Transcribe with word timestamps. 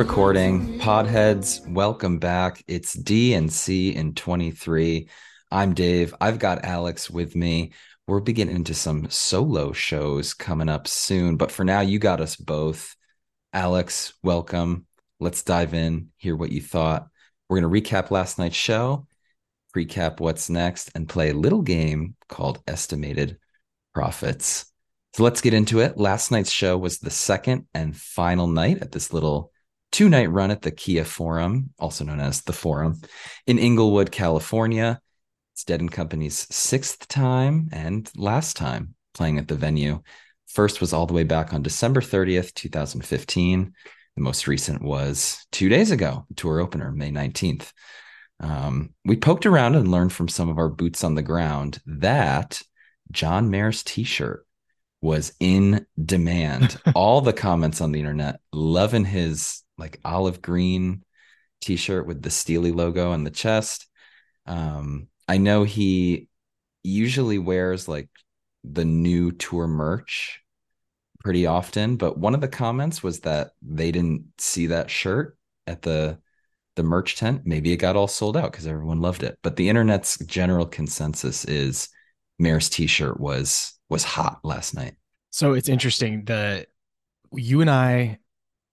Recording. 0.00 0.78
Podheads, 0.78 1.60
welcome 1.68 2.18
back. 2.18 2.64
It's 2.66 2.96
DNC 2.96 3.94
in 3.94 4.14
23. 4.14 5.10
I'm 5.50 5.74
Dave. 5.74 6.14
I've 6.18 6.38
got 6.38 6.64
Alex 6.64 7.10
with 7.10 7.36
me. 7.36 7.72
We're 8.06 8.20
beginning 8.20 8.56
into 8.56 8.72
some 8.72 9.10
solo 9.10 9.72
shows 9.72 10.32
coming 10.32 10.70
up 10.70 10.88
soon, 10.88 11.36
but 11.36 11.52
for 11.52 11.66
now, 11.66 11.80
you 11.80 11.98
got 11.98 12.22
us 12.22 12.34
both. 12.34 12.96
Alex, 13.52 14.14
welcome. 14.22 14.86
Let's 15.20 15.42
dive 15.42 15.74
in, 15.74 16.08
hear 16.16 16.34
what 16.34 16.50
you 16.50 16.62
thought. 16.62 17.06
We're 17.50 17.60
going 17.60 17.70
to 17.70 17.90
recap 17.90 18.10
last 18.10 18.38
night's 18.38 18.56
show, 18.56 19.06
recap 19.76 20.18
what's 20.18 20.48
next, 20.48 20.90
and 20.94 21.10
play 21.10 21.28
a 21.28 21.34
little 21.34 21.60
game 21.60 22.16
called 22.26 22.62
Estimated 22.66 23.36
Prophets. 23.92 24.64
So 25.12 25.24
let's 25.24 25.42
get 25.42 25.52
into 25.52 25.80
it. 25.80 25.98
Last 25.98 26.30
night's 26.30 26.50
show 26.50 26.78
was 26.78 27.00
the 27.00 27.10
second 27.10 27.66
and 27.74 27.94
final 27.94 28.46
night 28.46 28.78
at 28.80 28.92
this 28.92 29.12
little 29.12 29.52
two 29.92 30.08
night 30.08 30.30
run 30.30 30.50
at 30.50 30.62
the 30.62 30.70
Kia 30.70 31.04
Forum, 31.04 31.70
also 31.78 32.04
known 32.04 32.20
as 32.20 32.42
the 32.42 32.52
Forum, 32.52 33.00
in 33.46 33.58
Inglewood, 33.58 34.10
California. 34.10 35.00
It's 35.54 35.64
Dead 35.64 35.80
and 35.80 35.90
Company's 35.90 36.46
sixth 36.54 37.06
time 37.08 37.68
and 37.72 38.10
last 38.16 38.56
time 38.56 38.94
playing 39.14 39.38
at 39.38 39.48
the 39.48 39.56
venue. 39.56 40.02
First 40.48 40.80
was 40.80 40.92
all 40.92 41.06
the 41.06 41.14
way 41.14 41.24
back 41.24 41.52
on 41.52 41.62
December 41.62 42.00
30th, 42.00 42.54
2015. 42.54 43.72
The 44.16 44.22
most 44.22 44.46
recent 44.46 44.82
was 44.82 45.46
two 45.52 45.68
days 45.68 45.90
ago, 45.90 46.26
tour 46.36 46.60
opener, 46.60 46.90
May 46.90 47.10
19th. 47.10 47.72
Um, 48.40 48.94
we 49.04 49.16
poked 49.16 49.46
around 49.46 49.76
and 49.76 49.90
learned 49.90 50.12
from 50.12 50.28
some 50.28 50.48
of 50.48 50.58
our 50.58 50.68
boots 50.68 51.04
on 51.04 51.14
the 51.14 51.22
ground 51.22 51.80
that 51.86 52.62
John 53.10 53.50
Mayer's 53.50 53.82
t 53.82 54.04
shirt 54.04 54.46
was 55.00 55.32
in 55.40 55.86
demand. 56.02 56.80
All 56.94 57.20
the 57.20 57.32
comments 57.32 57.80
on 57.80 57.92
the 57.92 58.00
internet 58.00 58.40
loving 58.52 59.04
his 59.04 59.62
like 59.80 59.98
olive 60.04 60.40
green 60.40 61.02
t-shirt 61.60 62.06
with 62.06 62.22
the 62.22 62.30
Steely 62.30 62.72
logo 62.72 63.10
on 63.10 63.24
the 63.24 63.30
chest. 63.30 63.86
Um, 64.46 65.08
I 65.26 65.38
know 65.38 65.64
he 65.64 66.28
usually 66.82 67.38
wears 67.38 67.88
like 67.88 68.08
the 68.64 68.84
new 68.84 69.32
tour 69.32 69.66
merch 69.66 70.42
pretty 71.20 71.46
often, 71.46 71.96
but 71.96 72.18
one 72.18 72.34
of 72.34 72.40
the 72.40 72.48
comments 72.48 73.02
was 73.02 73.20
that 73.20 73.52
they 73.62 73.92
didn't 73.92 74.24
see 74.38 74.68
that 74.68 74.90
shirt 74.90 75.36
at 75.66 75.82
the 75.82 76.18
the 76.76 76.82
merch 76.82 77.16
tent. 77.16 77.42
Maybe 77.44 77.72
it 77.72 77.78
got 77.78 77.96
all 77.96 78.08
sold 78.08 78.36
out 78.36 78.52
because 78.52 78.66
everyone 78.66 79.00
loved 79.00 79.22
it. 79.22 79.38
But 79.42 79.56
the 79.56 79.68
internet's 79.68 80.18
general 80.24 80.66
consensus 80.66 81.44
is 81.44 81.88
Mayer's 82.38 82.70
t-shirt 82.70 83.20
was 83.20 83.74
was 83.88 84.04
hot 84.04 84.40
last 84.44 84.74
night. 84.74 84.94
So 85.30 85.52
it's 85.52 85.68
interesting 85.68 86.24
that 86.24 86.68
you 87.32 87.60
and 87.60 87.70
I 87.70 88.18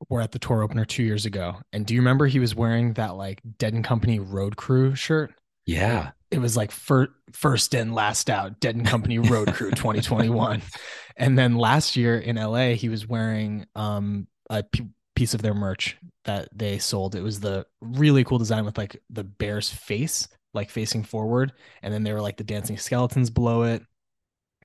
were 0.10 0.22
at 0.22 0.32
the 0.32 0.40
tour 0.40 0.64
opener 0.64 0.86
two 0.86 1.04
years 1.04 1.26
ago. 1.26 1.58
And 1.74 1.86
do 1.86 1.94
you 1.94 2.02
remember 2.02 2.28
he 2.28 2.40
was 2.40 2.56
wearing 2.56 2.94
that 2.94 3.16
like 3.16 3.42
Dead 3.58 3.74
and 3.74 3.84
Company 3.84 4.20
Road 4.20 4.56
Crew 4.56 4.96
shirt? 4.96 5.34
Yeah. 5.66 6.12
It 6.32 6.40
was 6.40 6.58
like 6.58 6.72
fir- 6.72 7.14
first 7.32 7.74
in, 7.74 7.94
last 7.94 8.30
out, 8.30 8.60
Dead 8.60 8.76
and 8.76 8.86
Company 8.86 9.20
Road 9.20 9.54
Crew 9.54 9.72
2021. 9.72 10.62
and 11.18 11.38
then 11.38 11.56
last 11.56 11.96
year 11.96 12.18
in 12.18 12.36
LA, 12.36 12.70
he 12.70 12.90
was 12.90 13.08
wearing 13.08 13.66
um, 13.76 14.28
a 14.50 14.64
p- 14.64 14.88
piece 15.16 15.34
of 15.34 15.42
their 15.42 15.54
merch 15.54 15.98
that 16.26 16.50
they 16.54 16.78
sold. 16.80 17.16
It 17.16 17.22
was 17.22 17.40
the 17.40 17.66
really 17.82 18.24
cool 18.24 18.38
design 18.38 18.66
with 18.66 18.78
like 18.78 19.02
the 19.10 19.24
bear's 19.24 19.70
face, 19.70 20.28
like 20.54 20.70
facing 20.70 21.04
forward. 21.04 21.54
And 21.82 21.94
then 21.94 22.04
there 22.04 22.14
were 22.14 22.22
like 22.22 22.38
the 22.38 22.44
dancing 22.44 22.78
skeletons 22.78 23.30
below 23.30 23.64
it 23.64 23.84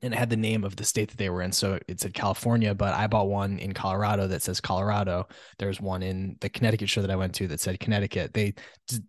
and 0.02 0.12
it 0.12 0.16
had 0.16 0.30
the 0.30 0.36
name 0.36 0.64
of 0.64 0.74
the 0.74 0.84
state 0.84 1.08
that 1.10 1.16
they 1.16 1.30
were 1.30 1.42
in. 1.42 1.52
So 1.52 1.78
it 1.86 2.00
said 2.00 2.12
California, 2.12 2.74
but 2.74 2.92
I 2.92 3.06
bought 3.06 3.28
one 3.28 3.58
in 3.58 3.72
Colorado 3.72 4.26
that 4.26 4.42
says 4.42 4.60
Colorado. 4.60 5.28
There's 5.58 5.80
one 5.80 6.02
in 6.02 6.36
the 6.40 6.48
Connecticut 6.48 6.88
show 6.88 7.02
that 7.02 7.10
I 7.10 7.16
went 7.16 7.34
to 7.36 7.46
that 7.48 7.60
said 7.60 7.78
Connecticut. 7.78 8.34
They 8.34 8.54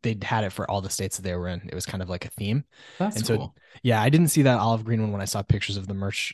they 0.03 0.17
had 0.21 0.43
it 0.43 0.51
for 0.51 0.69
all 0.69 0.81
the 0.81 0.89
states 0.89 1.17
that 1.17 1.23
they 1.23 1.35
were 1.35 1.47
in. 1.47 1.67
It 1.67 1.73
was 1.73 1.87
kind 1.87 2.03
of 2.03 2.09
like 2.09 2.25
a 2.25 2.29
theme. 2.29 2.63
That's 2.99 3.17
and 3.17 3.25
so 3.25 3.37
cool. 3.37 3.55
yeah, 3.81 4.01
I 4.01 4.09
didn't 4.09 4.27
see 4.27 4.43
that 4.43 4.59
olive 4.59 4.85
green 4.85 5.01
one 5.01 5.11
when 5.11 5.21
I 5.21 5.25
saw 5.25 5.41
pictures 5.41 5.77
of 5.77 5.87
the 5.87 5.95
merch 5.95 6.33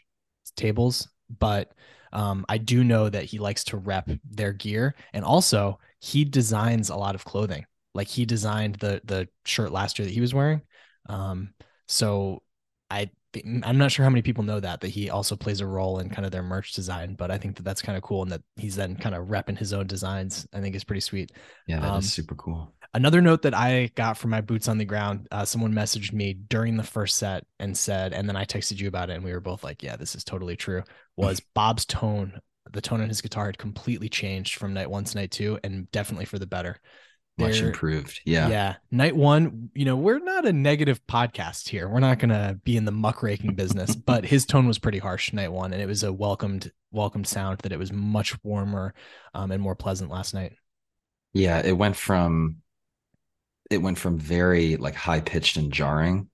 tables, 0.57 1.07
but 1.39 1.71
um, 2.11 2.45
I 2.49 2.57
do 2.57 2.83
know 2.83 3.07
that 3.07 3.25
he 3.25 3.39
likes 3.39 3.63
to 3.65 3.77
rep 3.77 4.09
their 4.29 4.51
gear, 4.51 4.95
and 5.13 5.23
also 5.23 5.79
he 5.99 6.25
designs 6.25 6.89
a 6.89 6.95
lot 6.95 7.15
of 7.15 7.23
clothing. 7.23 7.65
Like 7.93 8.07
he 8.07 8.25
designed 8.25 8.75
the 8.75 9.01
the 9.05 9.29
shirt 9.45 9.71
last 9.71 9.99
year 9.99 10.05
that 10.05 10.13
he 10.13 10.21
was 10.21 10.33
wearing. 10.33 10.61
Um, 11.07 11.53
so 11.87 12.43
I 12.89 13.09
I'm 13.63 13.77
not 13.77 13.91
sure 13.91 14.03
how 14.03 14.09
many 14.09 14.23
people 14.23 14.44
know 14.44 14.59
that 14.59 14.81
that 14.81 14.88
he 14.88 15.11
also 15.11 15.35
plays 15.35 15.61
a 15.61 15.67
role 15.67 16.00
in 16.00 16.09
kind 16.09 16.25
of 16.25 16.31
their 16.31 16.41
merch 16.41 16.73
design, 16.73 17.13
but 17.13 17.29
I 17.29 17.38
think 17.38 17.57
that 17.57 17.63
that's 17.63 17.81
kind 17.81 17.95
of 17.95 18.01
cool 18.01 18.23
and 18.23 18.31
that 18.31 18.41
he's 18.55 18.75
then 18.75 18.95
kind 18.95 19.13
of 19.13 19.27
repping 19.27 19.57
his 19.57 19.72
own 19.72 19.85
designs. 19.85 20.47
I 20.51 20.61
think 20.61 20.75
is 20.75 20.83
pretty 20.83 21.01
sweet. 21.01 21.31
Yeah, 21.67 21.79
that 21.79 21.91
um, 21.91 22.00
is 22.00 22.11
super 22.11 22.33
cool. 22.35 22.73
Another 22.95 23.22
note 23.22 23.44
that 23.44 23.53
I 23.53 23.91
got 23.94 24.17
from 24.17 24.31
my 24.31 24.41
boots 24.41 24.67
on 24.67 24.79
the 24.79 24.85
ground, 24.85 25.27
uh, 25.29 25.45
someone 25.45 25.73
messaged 25.73 26.11
me 26.11 26.33
during 26.33 26.75
the 26.75 26.83
first 26.83 27.17
set 27.17 27.45
and 27.59 27.77
said, 27.77 28.13
and 28.13 28.27
then 28.27 28.35
I 28.35 28.45
texted 28.45 28.79
you 28.79 28.88
about 28.88 29.11
it, 29.11 29.13
and 29.13 29.23
we 29.23 29.31
were 29.31 29.39
both 29.39 29.63
like, 29.63 29.83
"Yeah, 29.83 29.95
this 29.95 30.16
is 30.16 30.23
totally 30.23 30.56
true." 30.56 30.83
Was 31.16 31.39
Bob's 31.53 31.85
tone, 31.85 32.39
the 32.71 32.81
tone 32.81 33.01
on 33.01 33.09
his 33.09 33.21
guitar 33.21 33.45
had 33.45 33.59
completely 33.59 34.09
changed 34.09 34.56
from 34.56 34.73
night 34.73 34.89
one 34.89 35.03
to 35.03 35.16
night 35.16 35.29
two, 35.29 35.59
and 35.63 35.89
definitely 35.91 36.25
for 36.25 36.39
the 36.39 36.47
better 36.47 36.77
much 37.39 37.61
improved. 37.61 38.22
Yeah. 38.25 38.50
Yeah. 38.50 38.75
Night 38.91 39.16
one, 39.16 39.69
you 39.73 39.85
know, 39.85 39.95
we're 39.95 40.19
not 40.19 40.45
a 40.45 40.53
negative 40.53 41.05
podcast 41.07 41.69
here. 41.69 41.88
We're 41.88 42.00
not 42.00 42.19
going 42.19 42.29
to 42.29 42.59
be 42.63 42.77
in 42.77 42.85
the 42.85 42.91
muckraking 42.91 43.55
business, 43.55 43.95
but 43.95 44.25
his 44.25 44.45
tone 44.45 44.67
was 44.67 44.79
pretty 44.79 45.00
harsh 45.00 45.33
night 45.33 45.51
one. 45.51 45.73
And 45.73 45.81
it 45.81 45.88
was 45.88 46.03
a 46.03 46.13
welcomed, 46.13 46.72
welcomed 46.91 47.27
sound 47.27 47.59
that 47.59 47.72
it 47.72 47.79
was 47.79 47.91
much 47.91 48.41
warmer 48.44 48.94
um, 49.33 49.51
and 49.51 49.61
more 49.61 49.75
pleasant 49.75 50.11
last 50.11 50.33
night. 50.33 50.53
Yeah. 51.33 51.61
It 51.63 51.77
went 51.77 51.95
from, 51.95 52.57
it 53.69 53.77
went 53.77 53.97
from 53.97 54.17
very 54.17 54.77
like 54.77 54.95
high 54.95 55.21
pitched 55.21 55.57
and 55.57 55.71
jarring 55.71 56.29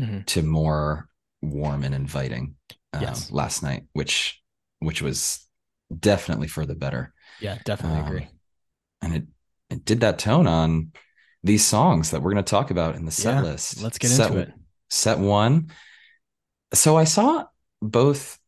mm-hmm. 0.00 0.22
to 0.22 0.42
more 0.42 1.08
warm 1.42 1.84
and 1.84 1.94
inviting 1.94 2.56
um, 2.92 3.02
yes. 3.02 3.30
last 3.30 3.62
night, 3.62 3.84
which, 3.92 4.42
which 4.80 5.02
was 5.02 5.46
definitely 5.96 6.48
for 6.48 6.66
the 6.66 6.74
better. 6.74 7.12
Yeah. 7.40 7.58
Definitely 7.64 8.00
um, 8.00 8.06
agree. 8.06 8.28
And 9.02 9.14
it, 9.14 9.24
it 9.70 9.84
did 9.84 10.00
that 10.00 10.18
tone 10.18 10.46
on 10.46 10.92
these 11.42 11.64
songs 11.64 12.10
that 12.10 12.22
we're 12.22 12.32
going 12.32 12.44
to 12.44 12.50
talk 12.50 12.70
about 12.70 12.96
in 12.96 13.04
the 13.04 13.10
set 13.10 13.36
yeah, 13.36 13.42
list. 13.42 13.82
Let's 13.82 13.98
get 13.98 14.08
set, 14.08 14.28
into 14.28 14.40
it. 14.40 14.52
Set 14.90 15.18
one. 15.18 15.70
So 16.74 16.96
I 16.96 17.04
saw 17.04 17.44
both 17.80 18.38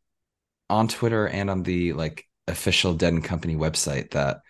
on 0.69 0.89
Twitter 0.89 1.27
and 1.27 1.51
on 1.51 1.63
the 1.63 1.93
like 1.93 2.25
official 2.49 2.95
Dead 2.95 3.13
and 3.13 3.25
Company 3.25 3.57
website 3.57 4.11
that 4.11 4.41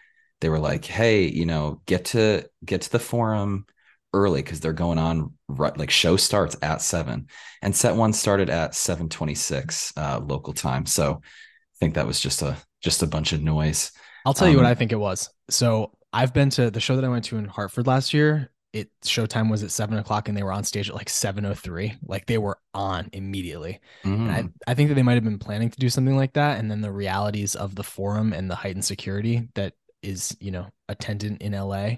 they 0.40 0.48
were 0.48 0.58
like, 0.58 0.84
"Hey, 0.84 1.26
you 1.26 1.46
know, 1.46 1.82
get 1.86 2.06
to 2.06 2.48
get 2.64 2.82
to 2.82 2.90
the 2.90 2.98
forum 2.98 3.66
early 4.12 4.42
because 4.42 4.60
they're 4.60 4.72
going 4.72 4.98
on 4.98 5.32
right 5.48 5.76
like 5.76 5.90
show 5.90 6.16
starts 6.16 6.56
at 6.62 6.82
seven, 6.82 7.26
and 7.62 7.74
set 7.74 7.94
one 7.94 8.12
started 8.12 8.50
at 8.50 8.74
seven 8.74 9.08
twenty 9.08 9.34
six 9.34 9.92
uh, 9.96 10.20
local 10.22 10.52
time. 10.52 10.86
So 10.86 11.20
I 11.22 11.76
think 11.78 11.94
that 11.94 12.06
was 12.06 12.20
just 12.20 12.42
a 12.42 12.56
just 12.82 13.02
a 13.02 13.06
bunch 13.06 13.32
of 13.32 13.42
noise. 13.42 13.92
I'll 14.24 14.34
tell 14.34 14.48
um, 14.48 14.52
you 14.52 14.58
what 14.58 14.66
um, 14.66 14.72
I 14.72 14.74
think 14.74 14.92
it 14.92 14.96
was. 14.96 15.30
So 15.48 15.92
I've 16.12 16.34
been 16.34 16.50
to 16.50 16.70
the 16.70 16.80
show 16.80 16.96
that 16.96 17.04
I 17.04 17.08
went 17.08 17.24
to 17.26 17.36
in 17.36 17.46
Hartford 17.46 17.86
last 17.86 18.12
year. 18.12 18.50
It 18.72 18.90
showtime 19.04 19.50
was 19.50 19.64
at 19.64 19.72
seven 19.72 19.98
o'clock 19.98 20.28
and 20.28 20.36
they 20.36 20.44
were 20.44 20.52
on 20.52 20.62
stage 20.62 20.88
at 20.88 20.94
like 20.94 21.08
703. 21.08 21.94
Like 22.04 22.26
they 22.26 22.38
were 22.38 22.58
on 22.72 23.08
immediately. 23.12 23.80
Mm. 24.04 24.30
I, 24.30 24.48
I 24.70 24.74
think 24.74 24.88
that 24.88 24.94
they 24.94 25.02
might 25.02 25.14
have 25.14 25.24
been 25.24 25.40
planning 25.40 25.70
to 25.70 25.78
do 25.78 25.88
something 25.88 26.16
like 26.16 26.34
that. 26.34 26.58
And 26.58 26.70
then 26.70 26.80
the 26.80 26.92
realities 26.92 27.56
of 27.56 27.74
the 27.74 27.82
forum 27.82 28.32
and 28.32 28.48
the 28.48 28.54
heightened 28.54 28.84
security 28.84 29.48
that 29.54 29.74
is, 30.02 30.36
you 30.40 30.52
know, 30.52 30.68
attendant 30.88 31.42
in 31.42 31.52
LA 31.52 31.96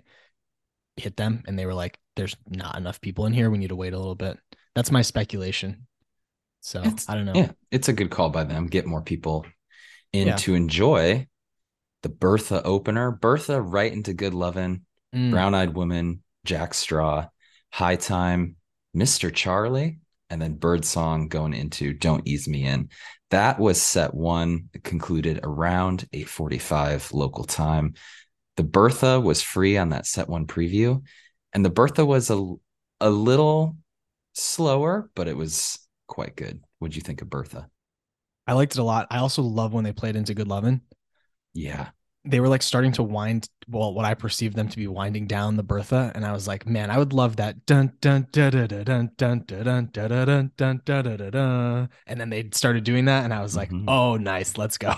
hit 0.97 1.17
them 1.17 1.43
and 1.47 1.59
they 1.59 1.67
were 1.67 1.75
like, 1.75 1.99
there's 2.17 2.37
not 2.49 2.77
enough 2.77 3.01
people 3.01 3.27
in 3.27 3.33
here. 3.33 3.51
We 3.51 3.59
need 3.59 3.69
to 3.69 3.77
wait 3.77 3.93
a 3.93 3.99
little 3.99 4.15
bit. 4.15 4.39
That's 4.75 4.91
my 4.91 5.03
speculation. 5.03 5.87
So 6.61 6.81
it's, 6.83 7.09
I 7.09 7.15
don't 7.15 7.27
know. 7.27 7.33
Yeah, 7.35 7.53
it's 7.71 7.89
a 7.89 7.93
good 7.93 8.11
call 8.11 8.31
by 8.31 8.45
them. 8.45 8.67
Get 8.67 8.87
more 8.87 9.03
people 9.03 9.45
in 10.13 10.29
yeah. 10.29 10.37
to 10.37 10.55
enjoy 10.55 11.27
the 12.03 12.09
Bertha 12.09 12.63
opener, 12.63 13.11
Bertha 13.11 13.61
right 13.61 13.93
into 13.93 14.13
Good 14.13 14.35
Lovin', 14.35 14.85
mm. 15.15 15.31
Brown 15.31 15.55
Eyed 15.55 15.75
Woman, 15.75 16.23
Jack 16.45 16.75
Straw, 16.75 17.29
High 17.73 17.97
Time, 17.97 18.57
Mr. 18.97 19.33
Charlie, 19.35 19.99
and 20.29 20.41
then 20.41 20.55
Birdsong 20.55 21.29
going 21.29 21.55
into 21.55 21.93
Don't 21.93 22.27
Ease 22.27 22.49
Me 22.49 22.65
In. 22.65 22.89
That 23.31 23.59
was 23.59 23.81
set 23.81 24.15
one, 24.15 24.69
concluded 24.83 25.41
around 25.43 26.09
845 26.13 27.13
local 27.13 27.45
time. 27.45 27.95
The 28.57 28.63
Bertha 28.63 29.21
was 29.21 29.41
free 29.41 29.79
on 29.79 29.91
that 29.91 30.07
set 30.07 30.29
one 30.29 30.47
preview, 30.47 31.03
and 31.53 31.65
the 31.65 31.71
Bertha 31.71 32.05
was 32.05 32.31
a, 32.31 32.55
a 33.01 33.11
little 33.11 33.77
slower, 34.35 35.11
but 35.15 35.29
it 35.29 35.37
was 35.37 35.79
quite 36.07 36.37
good. 36.37 36.63
What'd 36.79 36.97
you 36.97 37.03
think 37.03 37.23
of 37.23 37.31
Bertha? 37.31 37.69
I 38.47 38.55
liked 38.55 38.73
it 38.73 38.81
a 38.81 38.85
lot. 38.85 39.07
I 39.11 39.19
also 39.19 39.43
love 39.43 39.73
when 39.73 39.85
they 39.85 39.93
played 39.93 40.17
into 40.17 40.35
Good 40.35 40.49
Lovin'. 40.49 40.81
Yeah. 41.55 41.89
they 42.25 42.39
were 42.41 42.49
like 42.49 42.63
starting 42.63 42.93
to 42.93 43.03
wind 43.03 43.49
well 43.69 43.93
what 43.95 44.05
i 44.05 44.15
perceived 44.15 44.55
them 44.57 44.69
to 44.69 44.77
be 44.77 44.87
winding 44.87 45.27
down 45.27 45.57
the 45.57 45.63
bertha 45.65 46.13
and 46.15 46.25
i 46.25 46.33
was 46.33 46.47
like 46.47 46.67
man 46.67 46.89
i 46.91 46.97
would 46.97 47.13
love 47.13 47.37
that 47.37 47.67
dun 47.67 47.93
dun 48.01 48.27
dun 48.31 48.51
dun 48.53 48.69
dun 48.69 49.11
dun 49.17 49.45
dun 49.47 49.89
dun 49.91 49.91
dun 50.57 50.81
dun 50.85 51.17
dun 51.17 51.31
dun 51.31 51.89
and 52.07 52.21
then 52.21 52.31
they 52.31 52.49
started 52.53 52.85
doing 52.85 53.07
that 53.07 53.25
and 53.25 53.35
i 53.35 53.43
was 53.43 53.57
like 53.57 53.71
Mhm. 53.71 53.85
oh 53.89 54.17
nice 54.17 54.57
let's 54.57 54.79
go 54.79 54.93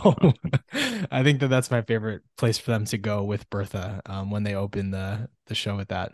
i 1.11 1.23
think 1.23 1.41
that 1.41 1.49
that's 1.49 1.71
my 1.71 1.81
favorite 1.83 2.23
place 2.37 2.59
for 2.59 2.71
them 2.73 2.85
to 2.87 2.99
go 2.99 3.25
with 3.25 3.49
bertha 3.49 4.03
um, 4.07 4.31
when 4.31 4.43
they 4.45 4.55
open 4.55 4.91
the 4.91 5.29
the 5.47 5.55
show 5.55 5.77
with 5.77 5.89
that 5.89 6.13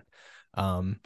um 0.54 1.00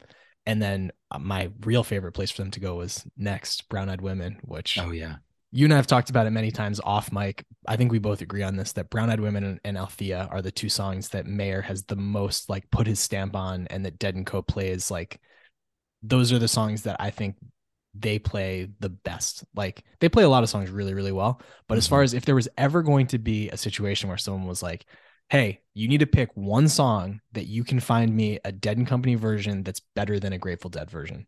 and 0.45 0.61
then 0.61 0.91
uh, 1.09 1.17
my 1.17 1.49
real 1.65 1.83
favorite 1.83 2.11
place 2.11 2.29
for 2.29 2.43
them 2.43 2.51
to 2.51 2.59
go 2.59 2.75
was 2.75 3.03
next 3.17 3.67
brown 3.69 3.89
eyed 3.89 4.01
women 4.01 4.37
which 4.43 4.77
Oh 4.79 4.91
yeah. 4.91 5.15
You 5.55 5.65
and 5.65 5.73
I 5.73 5.77
have 5.77 5.87
talked 5.87 6.09
about 6.09 6.27
it 6.27 6.31
many 6.31 6.51
times 6.51 6.81
off 6.83 7.13
mic. 7.13 7.45
I 7.65 7.77
think 7.77 7.89
we 7.89 7.97
both 7.97 8.19
agree 8.19 8.43
on 8.43 8.57
this 8.57 8.73
that 8.73 8.89
Brown 8.89 9.09
Eyed 9.09 9.21
Women 9.21 9.57
and, 9.63 9.77
Althea 9.77 10.27
are 10.29 10.41
the 10.41 10.51
two 10.51 10.67
songs 10.67 11.07
that 11.09 11.27
Mayer 11.27 11.61
has 11.61 11.83
the 11.83 11.95
most 11.95 12.49
like 12.49 12.69
put 12.71 12.85
his 12.85 12.99
stamp 12.99 13.37
on 13.37 13.65
and 13.67 13.85
that 13.85 13.97
Dead 13.97 14.15
and 14.15 14.25
Co 14.25 14.41
plays 14.41 14.91
like 14.91 15.17
those 16.03 16.33
are 16.33 16.39
the 16.39 16.49
songs 16.49 16.81
that 16.83 16.97
I 16.99 17.09
think 17.09 17.37
they 17.93 18.19
play 18.19 18.67
the 18.81 18.89
best. 18.89 19.45
Like 19.55 19.85
they 20.01 20.09
play 20.09 20.23
a 20.23 20.29
lot 20.29 20.43
of 20.43 20.49
songs 20.49 20.69
really, 20.69 20.93
really 20.93 21.13
well. 21.13 21.41
But 21.69 21.77
as 21.77 21.87
far 21.87 21.99
mm-hmm. 21.99 22.03
as 22.03 22.13
if 22.13 22.25
there 22.25 22.35
was 22.35 22.49
ever 22.57 22.83
going 22.83 23.07
to 23.07 23.17
be 23.17 23.47
a 23.49 23.55
situation 23.55 24.09
where 24.09 24.17
someone 24.17 24.47
was 24.47 24.61
like, 24.61 24.85
Hey, 25.29 25.61
you 25.73 25.87
need 25.87 26.01
to 26.01 26.05
pick 26.05 26.31
one 26.33 26.67
song 26.67 27.21
that 27.31 27.47
you 27.47 27.63
can 27.63 27.79
find 27.79 28.13
me 28.13 28.39
a 28.43 28.51
Dead 28.51 28.77
and 28.77 28.85
Company 28.85 29.15
version 29.15 29.63
that's 29.63 29.81
better 29.95 30.19
than 30.19 30.33
a 30.33 30.37
Grateful 30.37 30.69
Dead 30.69 30.91
version. 30.91 31.27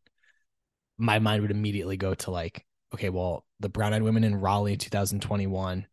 My 0.97 1.19
mind 1.19 1.43
would 1.43 1.51
immediately 1.51 1.95
go 1.95 2.13
to 2.13 2.31
like, 2.31 2.65
okay, 2.93 3.09
well, 3.09 3.45
the 3.59 3.69
Brown 3.69 3.93
Eyed 3.93 4.03
Women 4.03 4.23
in 4.23 4.35
Raleigh 4.35 4.77
2021. 4.77 5.85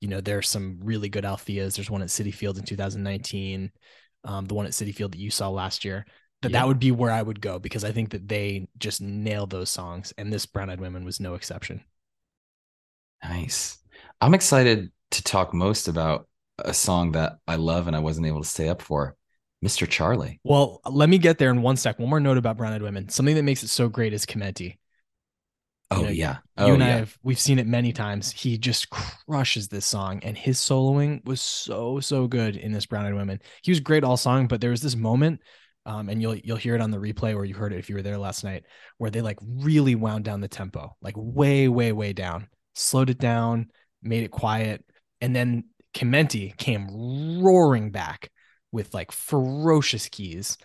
You 0.00 0.08
know, 0.08 0.20
there's 0.20 0.48
some 0.48 0.78
really 0.82 1.08
good 1.08 1.24
Altheas. 1.24 1.76
There's 1.76 1.90
one 1.90 2.02
at 2.02 2.08
Citi 2.08 2.32
Field 2.34 2.58
in 2.58 2.64
2019. 2.64 3.70
Um, 4.24 4.44
the 4.46 4.54
one 4.54 4.66
at 4.66 4.72
Citi 4.72 4.94
Field 4.94 5.12
that 5.12 5.18
you 5.20 5.30
saw 5.30 5.48
last 5.48 5.84
year. 5.84 6.04
That 6.42 6.52
Yeah. 6.52 6.60
that 6.60 6.68
would 6.68 6.78
be 6.78 6.92
where 6.92 7.10
I 7.10 7.22
would 7.22 7.40
go 7.40 7.58
because 7.58 7.82
I 7.84 7.92
think 7.92 8.10
that 8.10 8.28
they 8.28 8.68
just 8.78 9.00
nailed 9.00 9.50
those 9.50 9.70
songs, 9.70 10.12
and 10.18 10.32
this 10.32 10.44
Brown 10.46 10.68
Eyed 10.68 10.80
Women 10.80 11.04
was 11.04 11.18
no 11.20 11.34
exception. 11.34 11.82
Nice. 13.22 13.78
I'm 14.20 14.34
excited 14.34 14.90
to 15.12 15.22
talk 15.22 15.54
most 15.54 15.88
about 15.88 16.28
a 16.58 16.74
song 16.74 17.12
that 17.12 17.38
I 17.46 17.56
love 17.56 17.86
and 17.86 17.96
I 17.96 18.00
wasn't 18.00 18.26
able 18.26 18.42
to 18.42 18.48
stay 18.48 18.68
up 18.68 18.82
for, 18.82 19.16
Mr. 19.64 19.88
Charlie. 19.88 20.40
Well, 20.44 20.80
let 20.88 21.08
me 21.08 21.18
get 21.18 21.38
there 21.38 21.50
in 21.50 21.62
one 21.62 21.76
sec. 21.76 21.98
One 21.98 22.10
more 22.10 22.20
note 22.20 22.38
about 22.38 22.56
Brown 22.56 22.72
Eyed 22.72 22.82
Women. 22.82 23.08
Something 23.08 23.34
that 23.36 23.42
makes 23.42 23.62
it 23.62 23.68
so 23.68 23.88
great 23.88 24.12
is 24.12 24.26
Chimenti. 24.26 24.76
Oh 25.90 26.02
know, 26.02 26.08
yeah. 26.08 26.38
you 26.58 26.64
Oh 26.64 26.74
and 26.74 26.82
I 26.82 26.88
have 26.88 27.16
we've 27.22 27.38
seen 27.38 27.58
it 27.58 27.66
many 27.66 27.92
times. 27.92 28.32
He 28.32 28.58
just 28.58 28.90
crushes 28.90 29.68
this 29.68 29.86
song, 29.86 30.20
and 30.22 30.36
his 30.36 30.58
soloing 30.58 31.24
was 31.24 31.40
so 31.40 32.00
so 32.00 32.26
good 32.26 32.56
in 32.56 32.72
this 32.72 32.86
Brown 32.86 33.06
Eyed 33.06 33.14
Women. 33.14 33.40
He 33.62 33.70
was 33.70 33.80
great 33.80 34.02
all 34.02 34.16
song, 34.16 34.48
but 34.48 34.60
there 34.60 34.70
was 34.70 34.82
this 34.82 34.96
moment, 34.96 35.40
um, 35.84 36.08
and 36.08 36.20
you'll 36.20 36.36
you'll 36.36 36.56
hear 36.56 36.74
it 36.74 36.80
on 36.80 36.90
the 36.90 36.98
replay 36.98 37.34
or 37.36 37.44
you 37.44 37.54
heard 37.54 37.72
it 37.72 37.78
if 37.78 37.88
you 37.88 37.94
were 37.94 38.02
there 38.02 38.18
last 38.18 38.42
night, 38.42 38.64
where 38.98 39.10
they 39.10 39.20
like 39.20 39.38
really 39.42 39.94
wound 39.94 40.24
down 40.24 40.40
the 40.40 40.48
tempo, 40.48 40.96
like 41.00 41.14
way 41.16 41.68
way 41.68 41.92
way 41.92 42.12
down, 42.12 42.48
slowed 42.74 43.10
it 43.10 43.18
down, 43.18 43.68
made 44.02 44.24
it 44.24 44.32
quiet, 44.32 44.84
and 45.20 45.36
then 45.36 45.64
Chimenti 45.94 46.56
came 46.56 47.42
roaring 47.42 47.90
back 47.90 48.30
with 48.72 48.92
like 48.92 49.12
ferocious 49.12 50.08
keys 50.08 50.58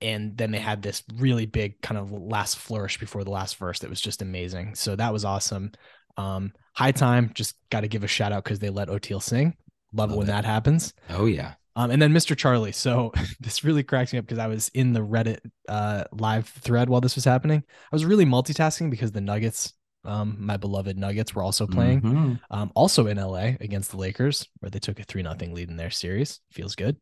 and 0.00 0.36
then 0.36 0.50
they 0.50 0.58
had 0.58 0.82
this 0.82 1.02
really 1.16 1.46
big 1.46 1.80
kind 1.80 1.98
of 1.98 2.10
last 2.12 2.56
flourish 2.58 2.98
before 2.98 3.24
the 3.24 3.30
last 3.30 3.56
verse 3.56 3.78
that 3.80 3.90
was 3.90 4.00
just 4.00 4.22
amazing. 4.22 4.74
So 4.74 4.96
that 4.96 5.12
was 5.12 5.24
awesome. 5.24 5.72
Um, 6.16 6.52
high 6.74 6.92
time, 6.92 7.30
just 7.34 7.56
got 7.70 7.80
to 7.80 7.88
give 7.88 8.04
a 8.04 8.08
shout 8.08 8.32
out 8.32 8.44
because 8.44 8.58
they 8.58 8.70
let 8.70 8.88
Oteil 8.88 9.22
sing. 9.22 9.56
Love, 9.92 10.10
Love 10.10 10.18
when 10.18 10.26
it. 10.28 10.32
that 10.32 10.44
happens. 10.44 10.92
Oh 11.10 11.26
yeah. 11.26 11.54
Um, 11.76 11.90
and 11.90 12.00
then 12.00 12.12
Mr. 12.12 12.36
Charlie. 12.36 12.72
So 12.72 13.12
this 13.40 13.64
really 13.64 13.82
cracks 13.82 14.12
me 14.12 14.18
up 14.18 14.26
because 14.26 14.38
I 14.38 14.46
was 14.46 14.68
in 14.70 14.92
the 14.92 15.00
Reddit 15.00 15.38
uh, 15.68 16.04
live 16.12 16.48
thread 16.48 16.88
while 16.88 17.00
this 17.00 17.14
was 17.16 17.24
happening. 17.24 17.62
I 17.68 17.94
was 17.94 18.04
really 18.04 18.24
multitasking 18.26 18.90
because 18.90 19.10
the 19.10 19.20
Nuggets, 19.20 19.72
um, 20.04 20.36
my 20.38 20.56
beloved 20.56 20.96
Nuggets, 20.98 21.34
were 21.34 21.42
also 21.42 21.66
playing. 21.66 22.02
Mhm. 22.02 22.40
Um, 22.50 22.70
also 22.74 23.06
in 23.06 23.18
LA 23.18 23.56
against 23.60 23.90
the 23.90 23.96
Lakers, 23.96 24.46
where 24.60 24.70
they 24.70 24.78
took 24.78 25.00
a 25.00 25.04
3 25.04 25.22
nothing 25.22 25.52
lead 25.54 25.68
in 25.70 25.76
their 25.76 25.90
series. 25.90 26.40
Feels 26.52 26.76
good. 26.76 26.96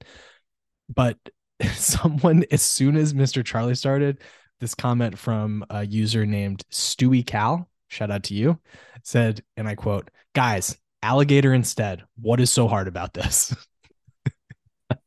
But 0.95 1.19
someone, 1.75 2.45
as 2.51 2.63
soon 2.63 2.97
as 2.97 3.15
Mr. 3.15 3.45
Charlie 3.45 3.75
started, 3.75 4.23
this 4.61 4.75
comment 4.75 5.19
from 5.19 5.65
a 5.71 5.85
user 5.85 6.25
named 6.25 6.63
Stewie 6.71 7.27
Cal, 7.27 7.69
shout 7.89 8.11
out 8.11 8.25
to 8.25 8.35
you, 8.35 8.59
said, 9.03 9.43
and 9.57 9.69
I 9.69 9.75
quote, 9.75 10.11
guys, 10.35 10.77
alligator 11.03 11.53
instead. 11.53 12.03
What 12.21 12.41
is 12.41 12.51
so 12.51 12.69
hard 12.69 12.89
about 12.89 13.13
this? 13.13 13.55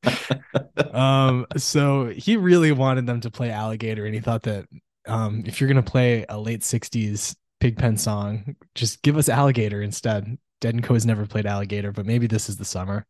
um, 0.93 1.45
so 1.57 2.07
he 2.07 2.37
really 2.37 2.71
wanted 2.71 3.05
them 3.05 3.21
to 3.21 3.31
play 3.31 3.49
alligator, 3.49 4.05
and 4.05 4.13
he 4.13 4.21
thought 4.21 4.43
that 4.43 4.65
um, 5.07 5.43
if 5.45 5.59
you're 5.59 5.67
gonna 5.67 5.83
play 5.83 6.25
a 6.29 6.37
late 6.37 6.61
60s 6.61 7.35
pigpen 7.59 7.97
song, 7.97 8.55
just 8.75 9.01
give 9.01 9.17
us 9.17 9.29
alligator 9.29 9.81
instead. 9.81 10.37
Dead 10.61 10.73
and 10.73 10.83
Co 10.83 10.93
has 10.93 11.05
never 11.05 11.25
played 11.25 11.45
alligator, 11.45 11.91
but 11.91 12.05
maybe 12.05 12.27
this 12.27 12.49
is 12.49 12.57
the 12.57 12.65
summer. 12.65 13.05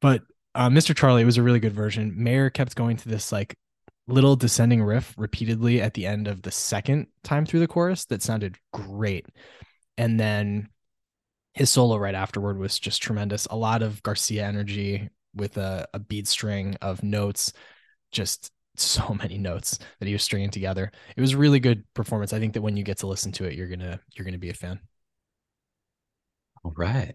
But 0.00 0.22
uh, 0.54 0.68
Mr. 0.68 0.96
Charlie 0.96 1.22
it 1.22 1.26
was 1.26 1.38
a 1.38 1.42
really 1.42 1.60
good 1.60 1.74
version. 1.74 2.12
Mayer 2.16 2.50
kept 2.50 2.76
going 2.76 2.96
to 2.98 3.08
this 3.08 3.32
like 3.32 3.56
little 4.06 4.36
descending 4.36 4.82
riff 4.82 5.14
repeatedly 5.16 5.80
at 5.80 5.94
the 5.94 6.06
end 6.06 6.28
of 6.28 6.42
the 6.42 6.50
second 6.50 7.06
time 7.22 7.46
through 7.46 7.60
the 7.60 7.68
chorus 7.68 8.04
that 8.06 8.22
sounded 8.22 8.56
great. 8.72 9.26
And 9.96 10.20
then 10.20 10.68
his 11.54 11.70
solo 11.70 11.96
right 11.96 12.14
afterward 12.14 12.58
was 12.58 12.78
just 12.78 13.02
tremendous. 13.02 13.46
A 13.46 13.56
lot 13.56 13.82
of 13.82 14.02
Garcia 14.02 14.44
energy 14.44 15.08
with 15.34 15.56
a, 15.56 15.88
a 15.94 15.98
bead 15.98 16.28
string 16.28 16.76
of 16.82 17.02
notes, 17.02 17.52
just 18.12 18.50
so 18.76 19.14
many 19.18 19.38
notes 19.38 19.78
that 20.00 20.06
he 20.06 20.12
was 20.12 20.22
stringing 20.22 20.50
together. 20.50 20.90
It 21.16 21.20
was 21.20 21.32
a 21.32 21.38
really 21.38 21.60
good 21.60 21.84
performance. 21.94 22.32
I 22.32 22.40
think 22.40 22.54
that 22.54 22.62
when 22.62 22.76
you 22.76 22.84
get 22.84 22.98
to 22.98 23.06
listen 23.06 23.32
to 23.32 23.44
it, 23.44 23.54
you're 23.54 23.68
gonna 23.68 24.00
you're 24.14 24.24
gonna 24.24 24.38
be 24.38 24.50
a 24.50 24.54
fan. 24.54 24.80
All 26.64 26.72
right. 26.76 27.14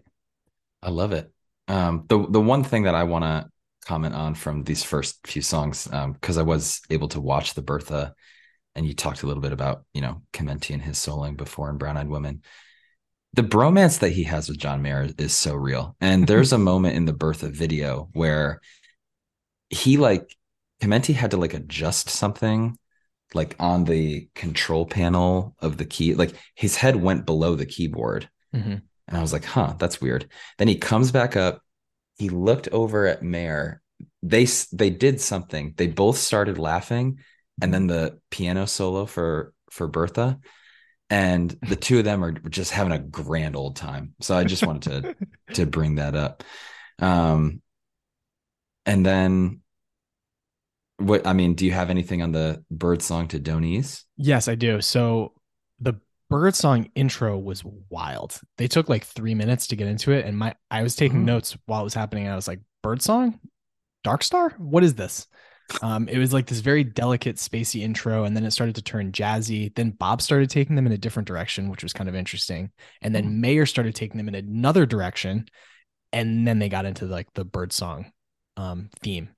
I 0.82 0.90
love 0.90 1.12
it. 1.12 1.32
Um, 1.70 2.04
the 2.08 2.26
the 2.28 2.40
one 2.40 2.64
thing 2.64 2.82
that 2.84 2.94
I 2.94 3.04
want 3.04 3.24
to 3.24 3.48
comment 3.86 4.14
on 4.14 4.34
from 4.34 4.64
these 4.64 4.82
first 4.82 5.26
few 5.26 5.40
songs, 5.42 5.86
because 5.86 6.36
I 6.36 6.42
was 6.42 6.80
able 6.90 7.08
to 7.08 7.20
watch 7.20 7.54
the 7.54 7.62
Bertha, 7.62 8.14
and 8.74 8.86
you 8.86 8.94
talked 8.94 9.22
a 9.22 9.26
little 9.26 9.42
bit 9.42 9.52
about 9.52 9.84
you 9.94 10.00
know 10.00 10.22
Chimenti 10.32 10.74
and 10.74 10.82
his 10.82 10.98
soloing 10.98 11.36
before 11.36 11.70
in 11.70 11.78
Brown 11.78 11.96
Eyed 11.96 12.08
Women. 12.08 12.42
The 13.34 13.42
bromance 13.42 14.00
that 14.00 14.10
he 14.10 14.24
has 14.24 14.48
with 14.48 14.58
John 14.58 14.82
Mayer 14.82 15.08
is 15.16 15.36
so 15.36 15.54
real, 15.54 15.96
and 16.00 16.26
there's 16.26 16.52
a 16.52 16.58
moment 16.58 16.96
in 16.96 17.04
the 17.04 17.12
Bertha 17.12 17.48
video 17.48 18.08
where 18.12 18.60
he 19.68 19.96
like 19.96 20.36
Chimenti 20.82 21.14
had 21.14 21.30
to 21.30 21.36
like 21.36 21.54
adjust 21.54 22.08
something 22.10 22.76
like 23.32 23.54
on 23.60 23.84
the 23.84 24.28
control 24.34 24.86
panel 24.86 25.54
of 25.60 25.76
the 25.76 25.84
key, 25.84 26.14
like 26.14 26.34
his 26.56 26.74
head 26.74 26.96
went 26.96 27.26
below 27.26 27.54
the 27.54 27.66
keyboard. 27.66 28.28
Mhm. 28.52 28.82
And 29.10 29.16
I 29.16 29.20
was 29.20 29.32
like, 29.32 29.44
huh, 29.44 29.74
that's 29.78 30.00
weird. 30.00 30.28
Then 30.58 30.68
he 30.68 30.76
comes 30.76 31.12
back 31.12 31.36
up. 31.36 31.62
He 32.20 32.28
looked 32.28 32.68
over 32.68 33.06
at 33.06 33.22
Mayer. 33.22 33.80
They 34.22 34.44
they 34.72 34.90
did 34.90 35.22
something. 35.22 35.72
They 35.74 35.86
both 35.86 36.18
started 36.18 36.58
laughing, 36.58 37.20
and 37.62 37.72
then 37.72 37.86
the 37.86 38.18
piano 38.30 38.66
solo 38.66 39.06
for 39.06 39.54
for 39.70 39.88
Bertha, 39.88 40.38
and 41.08 41.50
the 41.62 41.76
two 41.76 42.00
of 42.00 42.04
them 42.04 42.22
are 42.22 42.32
just 42.32 42.72
having 42.72 42.92
a 42.92 42.98
grand 42.98 43.56
old 43.56 43.76
time. 43.76 44.14
So 44.20 44.36
I 44.36 44.44
just 44.44 44.66
wanted 44.66 45.02
to 45.02 45.16
to 45.54 45.64
bring 45.64 45.94
that 45.94 46.14
up. 46.14 46.44
Um, 46.98 47.62
and 48.84 49.06
then 49.06 49.62
what? 50.98 51.26
I 51.26 51.32
mean, 51.32 51.54
do 51.54 51.64
you 51.64 51.72
have 51.72 51.88
anything 51.88 52.20
on 52.20 52.32
the 52.32 52.62
bird 52.70 53.00
song 53.00 53.28
to 53.28 53.38
Don't 53.38 53.64
Ease? 53.64 54.04
Yes, 54.18 54.46
I 54.46 54.56
do. 54.56 54.82
So 54.82 55.32
the 55.80 55.94
birdsong 56.30 56.90
intro 56.94 57.36
was 57.38 57.62
wild. 57.90 58.40
They 58.56 58.68
took 58.68 58.88
like 58.88 59.04
three 59.04 59.34
minutes 59.34 59.66
to 59.68 59.76
get 59.76 59.88
into 59.88 60.12
it, 60.12 60.24
and 60.24 60.38
my 60.38 60.54
I 60.70 60.82
was 60.82 60.96
taking 60.96 61.20
Oh. 61.20 61.24
notes 61.24 61.56
while 61.66 61.82
it 61.82 61.84
was 61.84 61.94
happening. 61.94 62.24
And 62.24 62.32
I 62.32 62.36
was 62.36 62.48
like, 62.48 62.60
"Birdsong, 62.82 63.38
Dark 64.04 64.22
Star, 64.24 64.50
what 64.58 64.84
is 64.84 64.94
this?" 64.94 65.26
Um, 65.82 66.08
it 66.08 66.18
was 66.18 66.32
like 66.32 66.46
this 66.46 66.60
very 66.60 66.82
delicate, 66.82 67.36
spacey 67.36 67.82
intro, 67.82 68.24
and 68.24 68.36
then 68.36 68.44
it 68.44 68.50
started 68.52 68.74
to 68.76 68.82
turn 68.82 69.12
jazzy. 69.12 69.74
Then 69.74 69.90
Bob 69.90 70.20
started 70.22 70.50
taking 70.50 70.74
them 70.76 70.86
in 70.86 70.92
a 70.92 70.98
different 70.98 71.28
direction, 71.28 71.68
which 71.68 71.82
was 71.82 71.92
kind 71.92 72.08
of 72.08 72.14
interesting. 72.16 72.70
And 73.02 73.14
then 73.14 73.24
Hmm. 73.24 73.40
Mayer 73.40 73.66
started 73.66 73.94
taking 73.94 74.16
them 74.18 74.28
in 74.28 74.34
another 74.34 74.86
direction, 74.86 75.46
and 76.12 76.46
then 76.46 76.58
they 76.58 76.68
got 76.68 76.86
into 76.86 77.06
like 77.06 77.32
the 77.34 77.44
birdsong 77.44 78.12
um, 78.56 78.90
theme. 79.02 79.28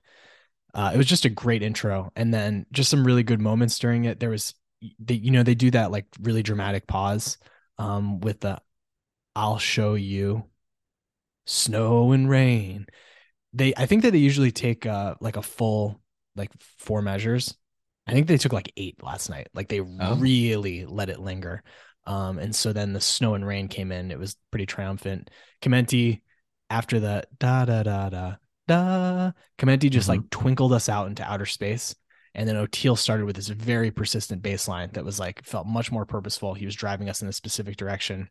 Uh, 0.74 0.90
it 0.94 0.96
was 0.96 1.06
just 1.06 1.26
a 1.26 1.30
great 1.30 1.62
intro, 1.62 2.10
and 2.16 2.32
then 2.32 2.64
just 2.72 2.90
some 2.90 3.04
really 3.04 3.22
good 3.22 3.40
moments 3.40 3.78
during 3.78 4.06
it. 4.06 4.18
There 4.20 4.30
was, 4.30 4.54
they, 4.98 5.14
you 5.14 5.30
know, 5.30 5.42
they 5.42 5.54
do 5.54 5.70
that 5.72 5.90
like 5.90 6.06
really 6.20 6.42
dramatic 6.42 6.86
pause 6.86 7.38
um, 7.78 8.20
with 8.20 8.40
the 8.40 8.60
"I'll 9.36 9.58
show 9.58 9.94
you," 9.94 10.44
snow 11.46 12.12
and 12.12 12.28
rain. 12.28 12.86
They, 13.52 13.74
I 13.76 13.86
think 13.86 14.02
that 14.02 14.12
they 14.12 14.18
usually 14.18 14.52
take 14.52 14.86
uh, 14.86 15.14
like 15.20 15.36
a 15.36 15.42
full 15.42 16.00
like 16.36 16.50
four 16.78 17.02
measures. 17.02 17.54
I 18.06 18.12
think 18.12 18.26
they 18.26 18.38
took 18.38 18.52
like 18.52 18.72
eight 18.76 19.02
last 19.02 19.28
night. 19.30 19.48
Like 19.54 19.68
they 19.68 19.80
Oh. 19.80 20.16
really 20.16 20.86
let 20.86 21.08
it 21.10 21.20
linger. 21.20 21.62
Um, 22.04 22.38
and 22.38 22.54
so 22.54 22.72
then 22.72 22.92
the 22.92 23.00
snow 23.00 23.34
and 23.34 23.46
rain 23.46 23.68
came 23.68 23.92
in. 23.92 24.10
It 24.10 24.18
was 24.18 24.36
pretty 24.50 24.66
triumphant. 24.66 25.30
Chimenti 25.60 26.22
after 26.68 26.98
the 26.98 27.24
da 27.38 27.64
da 27.64 27.82
da 27.82 28.08
da 28.08 28.34
da, 28.66 29.32
Chimenti 29.58 29.90
just 29.90 30.06
Mhm. 30.06 30.08
like 30.08 30.30
twinkled 30.30 30.72
us 30.72 30.88
out 30.88 31.06
into 31.08 31.22
outer 31.22 31.46
space. 31.46 31.94
And 32.34 32.48
then 32.48 32.56
Oteil 32.56 32.96
started 32.96 33.26
with 33.26 33.36
this 33.36 33.48
very 33.48 33.90
persistent 33.90 34.42
baseline 34.42 34.92
that 34.94 35.04
was 35.04 35.20
like 35.20 35.44
felt 35.44 35.66
much 35.66 35.92
more 35.92 36.06
purposeful. 36.06 36.54
He 36.54 36.64
was 36.64 36.74
driving 36.74 37.08
us 37.08 37.22
in 37.22 37.28
a 37.28 37.32
specific 37.32 37.76
direction. 37.76 38.30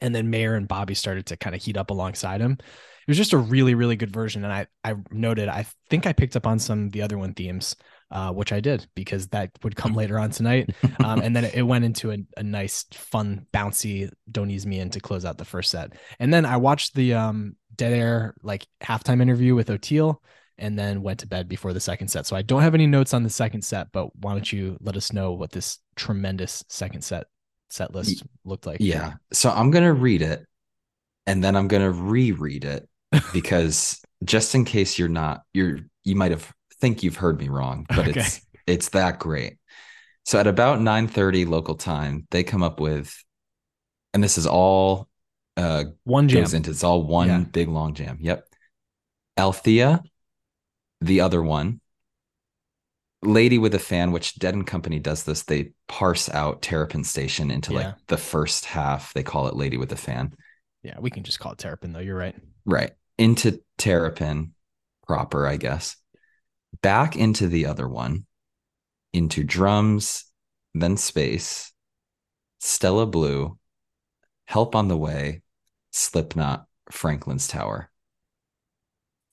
And 0.00 0.14
then 0.14 0.30
Mayer 0.30 0.54
and 0.54 0.66
Bobby 0.66 0.94
started 0.94 1.26
to 1.26 1.36
kind 1.36 1.54
of 1.54 1.62
heat 1.62 1.76
up 1.76 1.90
alongside 1.90 2.40
him. 2.40 2.52
It 2.52 3.08
was 3.08 3.18
just 3.18 3.34
a 3.34 3.38
really, 3.38 3.74
really 3.74 3.96
good 3.96 4.12
version. 4.12 4.44
And 4.44 4.52
I 4.52 4.66
I 4.82 4.94
noted, 5.10 5.48
I 5.48 5.66
think 5.90 6.06
I 6.06 6.12
picked 6.12 6.36
up 6.36 6.46
on 6.46 6.58
some 6.58 6.86
of 6.86 6.92
the 6.92 7.02
other 7.02 7.18
one 7.18 7.34
themes, 7.34 7.76
uh, 8.10 8.32
which 8.32 8.52
I 8.52 8.60
did 8.60 8.86
because 8.94 9.28
that 9.28 9.50
would 9.62 9.76
come 9.76 9.94
later 9.94 10.18
on 10.18 10.30
tonight. 10.30 10.70
Um, 11.04 11.20
and 11.20 11.34
then 11.34 11.44
it 11.44 11.62
went 11.62 11.84
into 11.84 12.12
a, 12.12 12.18
a 12.36 12.42
nice, 12.42 12.84
fun, 12.92 13.46
bouncy 13.52 14.10
Don't 14.30 14.50
Ease 14.50 14.66
Me 14.66 14.78
In 14.78 14.90
to 14.90 15.00
close 15.00 15.24
out 15.24 15.38
the 15.38 15.44
first 15.44 15.70
set. 15.70 15.92
And 16.18 16.32
then 16.32 16.46
I 16.46 16.56
watched 16.56 16.94
the 16.94 17.14
um, 17.14 17.56
Dead 17.74 17.92
Air 17.92 18.34
like 18.42 18.66
halftime 18.82 19.20
interview 19.20 19.54
with 19.54 19.68
Oteil 19.68 20.16
and 20.60 20.78
then 20.78 21.02
went 21.02 21.18
to 21.20 21.26
bed 21.26 21.48
before 21.48 21.72
the 21.72 21.80
second 21.80 22.08
set. 22.08 22.26
So 22.26 22.36
I 22.36 22.42
don't 22.42 22.62
have 22.62 22.74
any 22.74 22.86
notes 22.86 23.12
on 23.14 23.22
the 23.24 23.30
second 23.30 23.62
set, 23.62 23.90
but 23.92 24.14
why 24.16 24.32
don't 24.32 24.52
you 24.52 24.76
let 24.80 24.96
us 24.96 25.12
know 25.12 25.32
what 25.32 25.50
this 25.50 25.78
tremendous 25.96 26.62
second 26.68 27.02
set 27.02 27.26
set 27.70 27.94
list 27.94 28.22
looked 28.44 28.66
like? 28.66 28.76
Yeah. 28.80 29.14
So 29.32 29.50
I'm 29.50 29.70
going 29.70 29.84
to 29.84 29.92
read 29.92 30.22
it 30.22 30.44
and 31.26 31.42
then 31.42 31.56
I'm 31.56 31.66
going 31.66 31.82
to 31.82 31.90
reread 31.90 32.64
it 32.64 32.88
because 33.32 34.00
just 34.24 34.54
in 34.54 34.64
case 34.64 34.98
you're 34.98 35.08
not 35.08 35.42
you're 35.54 35.80
you 36.04 36.14
might 36.14 36.30
have 36.30 36.52
think 36.80 37.02
you've 37.02 37.16
heard 37.16 37.40
me 37.40 37.48
wrong, 37.48 37.86
but 37.88 38.00
Okay. 38.08 38.20
it's 38.20 38.40
it's 38.66 38.88
that 38.90 39.18
great. 39.18 39.56
So 40.26 40.38
at 40.38 40.46
about 40.46 40.78
9:30 40.80 41.48
local 41.48 41.74
time, 41.74 42.26
they 42.30 42.44
come 42.44 42.62
up 42.62 42.78
with 42.80 43.16
and 44.12 44.22
this 44.22 44.36
is 44.38 44.46
all 44.46 45.08
uh 45.56 45.84
One 46.04 46.28
jam. 46.28 46.42
goes 46.42 46.54
into 46.54 46.70
it's 46.70 46.84
all 46.84 47.02
one 47.02 47.28
Yeah. 47.28 47.38
big 47.50 47.68
long 47.68 47.94
jam. 47.94 48.18
Yep. 48.20 48.44
Althea, 49.38 50.02
the 51.00 51.20
other 51.20 51.42
one, 51.42 51.80
Lady 53.22 53.58
with 53.58 53.74
a 53.74 53.78
Fan, 53.78 54.12
which 54.12 54.36
Dead 54.38 54.54
and 54.54 54.66
Company 54.66 54.98
does 54.98 55.24
this. 55.24 55.42
They 55.42 55.72
parse 55.88 56.28
out 56.30 56.62
Terrapin 56.62 57.04
Station 57.04 57.50
into 57.50 57.72
Yeah. 57.72 57.78
like 57.78 57.94
the 58.06 58.16
first 58.16 58.64
half. 58.64 59.12
They 59.12 59.22
call 59.22 59.46
it 59.48 59.56
Lady 59.56 59.76
with 59.76 59.92
a 59.92 59.96
Fan. 59.96 60.34
Yeah, 60.82 60.98
we 60.98 61.10
can 61.10 61.22
just 61.22 61.38
call 61.38 61.52
it 61.52 61.58
Terrapin 61.58 61.92
though. 61.92 62.00
You're 62.00 62.16
right. 62.16 62.34
Right. 62.64 62.92
Into 63.18 63.60
Terrapin 63.76 64.54
proper, 65.06 65.46
I 65.46 65.56
guess. 65.58 65.96
Back 66.82 67.16
into 67.16 67.48
the 67.48 67.66
other 67.66 67.86
one, 67.88 68.26
into 69.12 69.44
drums, 69.44 70.24
then 70.72 70.96
space, 70.96 71.72
Stella 72.60 73.06
Blue, 73.06 73.58
Help 74.46 74.74
on 74.74 74.88
the 74.88 74.96
Way, 74.96 75.42
Slipknot, 75.92 76.66
Franklin's 76.90 77.48
Tower. 77.48 77.90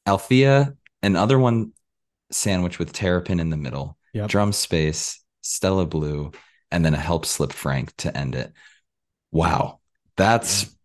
Althea, 0.05 0.75
another 1.07 1.39
one 1.39 1.71
sandwich 2.31 2.77
with 2.77 2.93
Terrapin 2.93 3.39
in 3.39 3.49
the 3.49 3.57
middle, 3.57 3.97
Yep. 4.13 4.29
drum 4.29 4.51
space, 4.53 5.23
Stella 5.41 5.85
Blue, 5.85 6.31
and 6.71 6.83
then 6.83 6.93
a 6.93 6.97
Help 6.99 7.25
Slip 7.25 7.53
Frank 7.53 7.95
to 7.97 8.15
end 8.15 8.35
it. 8.35 8.51
Wow. 9.31 9.79
That's 10.17 10.75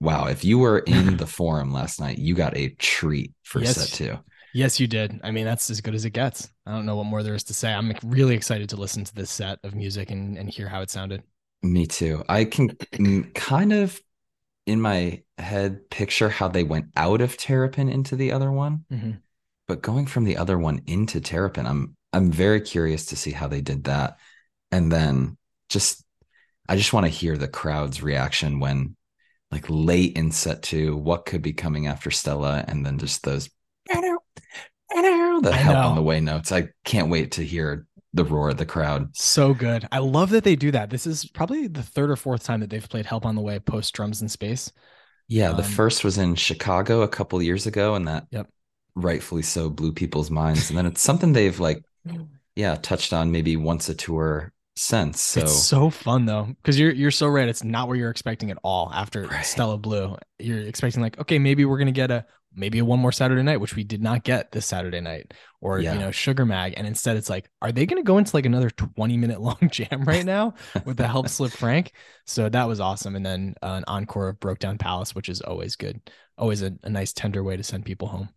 wow. 0.00 0.26
If 0.26 0.44
you 0.44 0.58
were 0.58 0.80
in 0.80 1.16
the 1.22 1.26
forum 1.26 1.72
last 1.72 2.00
night, 2.00 2.18
you 2.18 2.34
got 2.34 2.56
a 2.56 2.70
treat 2.70 3.32
for 3.42 3.60
Yes. 3.60 3.76
set 3.76 3.96
two. 3.96 4.18
Yes, 4.52 4.78
you 4.78 4.86
did. 4.86 5.20
I 5.24 5.30
mean, 5.32 5.44
that's 5.44 5.68
as 5.70 5.80
good 5.80 5.94
as 5.94 6.04
it 6.04 6.10
gets. 6.10 6.48
I 6.64 6.70
don't 6.72 6.86
know 6.86 6.96
what 6.96 7.04
more 7.06 7.22
there 7.24 7.34
is 7.34 7.42
to 7.44 7.54
say. 7.54 7.72
I'm 7.72 7.92
really 8.04 8.34
excited 8.36 8.68
to 8.70 8.76
listen 8.76 9.02
to 9.04 9.14
this 9.14 9.30
set 9.30 9.58
of 9.64 9.74
music 9.74 10.10
and, 10.12 10.38
and 10.38 10.48
hear 10.48 10.68
how 10.68 10.80
it 10.80 10.90
sounded. 10.90 11.22
Me 11.62 11.86
too. 11.86 12.22
I 12.28 12.44
can 12.44 12.76
kind 13.34 13.72
of 13.72 14.00
in 14.66 14.80
my 14.80 15.22
head 15.38 15.90
picture 15.90 16.28
how 16.28 16.48
they 16.48 16.62
went 16.62 16.86
out 16.96 17.20
of 17.20 17.36
Terrapin 17.36 17.88
into 17.88 18.16
the 18.16 18.32
other 18.32 18.50
one, 18.52 18.84
Mhm. 18.92 19.18
But 19.66 19.82
going 19.82 20.06
from 20.06 20.24
the 20.24 20.36
other 20.36 20.58
one 20.58 20.82
into 20.86 21.20
Terrapin, 21.20 21.66
I'm 21.66 21.96
I'm 22.12 22.30
very 22.30 22.60
curious 22.60 23.06
to 23.06 23.16
see 23.16 23.32
how 23.32 23.48
they 23.48 23.60
did 23.60 23.84
that. 23.84 24.18
And 24.70 24.90
then 24.92 25.36
just 25.68 26.04
I 26.68 26.76
just 26.76 26.92
want 26.92 27.06
to 27.06 27.10
hear 27.10 27.36
the 27.36 27.48
crowd's 27.48 28.02
reaction 28.02 28.60
when 28.60 28.96
like 29.50 29.66
late 29.68 30.16
in 30.16 30.32
set 30.32 30.62
two, 30.62 30.96
what 30.96 31.26
could 31.26 31.42
be 31.42 31.52
coming 31.52 31.86
after 31.86 32.10
Stella, 32.10 32.64
and 32.68 32.84
then 32.86 32.98
just 32.98 33.24
those 33.24 33.50
the 35.42 35.52
help 35.52 35.84
on 35.84 35.94
the 35.96 36.02
way 36.02 36.20
notes. 36.20 36.52
I 36.52 36.68
can't 36.84 37.10
wait 37.10 37.32
to 37.32 37.44
hear 37.44 37.86
the 38.12 38.24
roar 38.24 38.50
of 38.50 38.58
the 38.58 38.66
crowd. 38.66 39.10
So 39.12 39.54
good. 39.54 39.86
I 39.92 39.98
love 39.98 40.30
that 40.30 40.44
they 40.44 40.56
do 40.56 40.70
that. 40.72 40.90
This 40.90 41.06
is 41.06 41.24
probably 41.26 41.66
the 41.68 41.82
third 41.82 42.10
or 42.10 42.16
fourth 42.16 42.42
time 42.44 42.60
that 42.60 42.70
they've 42.70 42.88
played 42.88 43.06
Help 43.06 43.24
on 43.24 43.34
the 43.34 43.40
Way 43.40 43.58
post 43.58 43.94
drums 43.94 44.22
in 44.22 44.28
space. 44.28 44.72
Yeah, 45.28 45.52
the 45.52 45.62
Um, 45.62 45.70
first 45.70 46.04
was 46.04 46.18
in 46.18 46.34
Chicago 46.34 47.02
a 47.02 47.08
couple 47.08 47.40
years 47.42 47.66
ago, 47.66 47.94
and 47.94 48.06
that 48.08 48.26
Yep. 48.30 48.48
Rightfully 48.94 49.42
so 49.42 49.68
blew 49.70 49.92
people's 49.92 50.30
minds. 50.30 50.70
And 50.70 50.78
then 50.78 50.86
it's 50.86 51.02
something 51.02 51.32
they've 51.32 51.58
like, 51.58 51.82
yeah, 52.56 52.76
touched 52.76 53.12
on 53.12 53.32
maybe 53.32 53.56
once 53.56 53.88
a 53.88 53.94
tour 53.94 54.52
since. 54.76 55.20
So, 55.20 55.40
it's 55.40 55.52
so 55.52 55.90
fun 55.90 56.26
though, 56.26 56.48
because 56.62 56.78
you're 56.78 56.92
you're 56.92 57.10
so 57.10 57.26
right. 57.26 57.48
It's 57.48 57.64
not 57.64 57.88
what 57.88 57.98
you're 57.98 58.10
expecting 58.10 58.50
at 58.50 58.58
all 58.62 58.90
after 58.92 59.22
Right. 59.26 59.44
Stella 59.44 59.78
Blue. 59.78 60.16
You're 60.38 60.60
expecting 60.60 61.02
like, 61.02 61.18
okay, 61.20 61.38
maybe 61.38 61.64
we're 61.64 61.78
gonna 61.78 61.92
get 61.92 62.10
a 62.10 62.26
maybe 62.56 62.78
a 62.78 62.84
one 62.84 63.00
more 63.00 63.10
Saturday 63.10 63.42
night, 63.42 63.56
which 63.60 63.74
we 63.74 63.82
did 63.82 64.00
not 64.00 64.22
get 64.22 64.52
this 64.52 64.66
Saturday 64.66 65.00
night, 65.00 65.34
or 65.60 65.80
Yeah. 65.80 65.94
you 65.94 65.98
know, 65.98 66.12
Sugar 66.12 66.46
Mag. 66.46 66.74
And 66.76 66.86
instead 66.86 67.16
it's 67.16 67.28
like, 67.28 67.50
are 67.60 67.72
they 67.72 67.86
gonna 67.86 68.04
go 68.04 68.18
into 68.18 68.36
like 68.36 68.46
another 68.46 68.70
20 68.70 69.16
minute 69.16 69.40
long 69.40 69.58
jam 69.72 70.04
right 70.04 70.24
now 70.24 70.54
with 70.84 70.96
the 70.96 71.08
help 71.08 71.28
slip 71.28 71.52
Frank? 71.52 71.92
So 72.26 72.48
that 72.48 72.68
was 72.68 72.78
awesome. 72.78 73.16
And 73.16 73.26
then 73.26 73.54
uh, 73.62 73.74
an 73.78 73.84
encore 73.88 74.28
of 74.28 74.38
Broke 74.40 74.60
Down 74.60 74.78
Palace, 74.78 75.14
which 75.16 75.28
is 75.28 75.40
always 75.40 75.74
good. 75.74 76.00
Always 76.38 76.62
a, 76.62 76.72
a 76.84 76.90
nice 76.90 77.12
tender 77.12 77.42
way 77.42 77.56
to 77.56 77.62
send 77.64 77.84
people 77.84 78.08
home. 78.08 78.28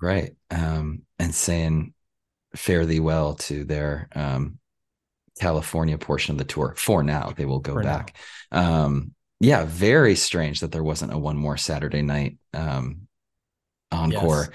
Right. 0.00 0.32
Um, 0.50 1.02
and 1.18 1.34
saying 1.34 1.92
fare 2.54 2.86
thee 2.86 3.00
well 3.00 3.34
to 3.34 3.64
their 3.64 4.08
um, 4.14 4.58
California 5.40 5.98
portion 5.98 6.32
of 6.32 6.38
the 6.38 6.44
tour 6.44 6.74
for 6.76 7.02
now. 7.02 7.32
They 7.36 7.44
will 7.44 7.60
go 7.60 7.74
For 7.74 7.82
back. 7.82 8.16
Um, 8.52 9.14
yeah, 9.40 9.64
very 9.66 10.14
strange 10.16 10.60
that 10.60 10.72
there 10.72 10.84
wasn't 10.84 11.12
a 11.12 11.18
one 11.18 11.36
more 11.36 11.56
Saturday 11.56 12.02
night 12.02 12.38
um, 12.54 13.08
encore. 13.92 14.48
Yes. 14.48 14.50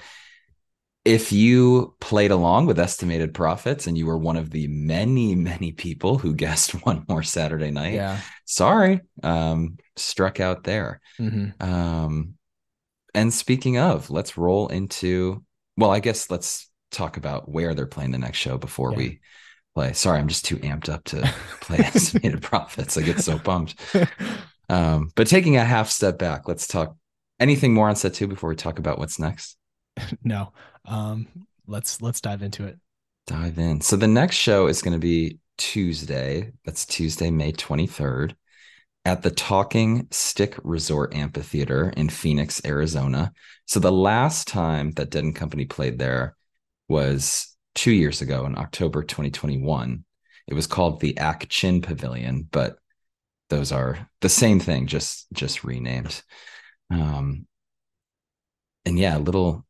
If 1.04 1.32
you 1.32 1.96
played 2.00 2.30
along 2.30 2.66
with 2.66 2.78
estimated 2.78 3.34
prophets 3.34 3.88
and 3.88 3.98
you 3.98 4.06
were 4.06 4.18
one 4.18 4.36
of 4.36 4.50
the 4.50 4.68
many, 4.68 5.34
many 5.34 5.72
people 5.72 6.16
who 6.16 6.32
guessed 6.34 6.70
one 6.86 7.04
more 7.08 7.24
Saturday 7.24 7.70
night, 7.72 7.94
Yeah. 7.94 8.18
sorry, 8.44 9.00
um, 9.22 9.78
struck 9.96 10.38
out 10.40 10.62
there. 10.64 11.00
hmm 11.16 11.46
Um, 11.60 12.34
and 13.14 13.32
speaking 13.32 13.78
of, 13.78 14.10
let's 14.10 14.36
roll 14.38 14.68
into, 14.68 15.44
well, 15.76 15.90
I 15.90 16.00
guess 16.00 16.30
let's 16.30 16.70
talk 16.90 17.16
about 17.16 17.48
where 17.50 17.74
they're 17.74 17.86
playing 17.86 18.10
the 18.12 18.18
next 18.18 18.38
show 18.38 18.58
before 18.58 18.92
Yeah. 18.92 18.96
we 18.98 19.20
play. 19.74 19.92
Sorry, 19.92 20.18
I'm 20.18 20.28
just 20.28 20.44
too 20.44 20.56
amped 20.58 20.88
up 20.88 21.04
to 21.04 21.22
play 21.60 21.78
estimated 21.94 22.42
prophets. 22.42 22.96
I 22.96 23.02
get 23.02 23.20
so 23.20 23.38
pumped. 23.38 23.74
Um, 24.68 25.10
but 25.16 25.26
taking 25.26 25.56
a 25.56 25.64
half 25.64 25.90
step 25.90 26.18
back, 26.18 26.48
let's 26.48 26.66
talk 26.66 26.96
anything 27.38 27.74
more 27.74 27.90
on 27.90 27.96
set 27.96 28.14
two 28.14 28.26
before 28.26 28.48
we 28.48 28.56
talk 28.56 28.78
about 28.78 28.98
what's 28.98 29.18
next. 29.18 29.58
no. 30.24 30.52
Um, 30.86 31.26
let's 31.66 32.00
let's 32.00 32.22
dive 32.22 32.42
into 32.42 32.64
it. 32.64 32.78
Dive 33.26 33.58
in. 33.58 33.82
So 33.82 33.96
the 33.96 34.08
next 34.08 34.36
show 34.36 34.68
is 34.68 34.80
going 34.80 34.94
to 34.94 34.98
be 34.98 35.38
Tuesday. 35.58 36.52
That's 36.64 36.86
Tuesday, 36.86 37.30
May 37.30 37.52
23rd 37.52 38.34
at 39.04 39.22
the 39.22 39.30
Talking 39.30 40.06
Stick 40.10 40.56
Resort 40.62 41.14
Amphitheater 41.14 41.90
in 41.96 42.08
Phoenix, 42.08 42.60
Arizona. 42.64 43.32
So 43.66 43.80
the 43.80 43.92
last 43.92 44.46
time 44.46 44.92
that 44.92 45.10
Dead 45.10 45.24
and 45.24 45.34
Company 45.34 45.64
played 45.64 45.98
there 45.98 46.36
was 46.88 47.56
two 47.74 47.92
years 47.92 48.20
ago 48.20 48.46
in 48.46 48.56
October 48.56 49.02
2021. 49.02 50.04
It 50.46 50.54
was 50.54 50.66
called 50.66 51.00
the 51.00 51.16
Ak 51.18 51.48
Chin 51.48 51.80
Pavilion, 51.80 52.48
but 52.50 52.76
those 53.48 53.72
are 53.72 54.08
the 54.20 54.28
same 54.28 54.60
thing, 54.60 54.86
just 54.86 55.26
just 55.32 55.64
renamed. 55.64 56.22
Um, 56.90 57.46
and 58.84 58.98
yeah, 58.98 59.16
a 59.16 59.20
little 59.20 59.64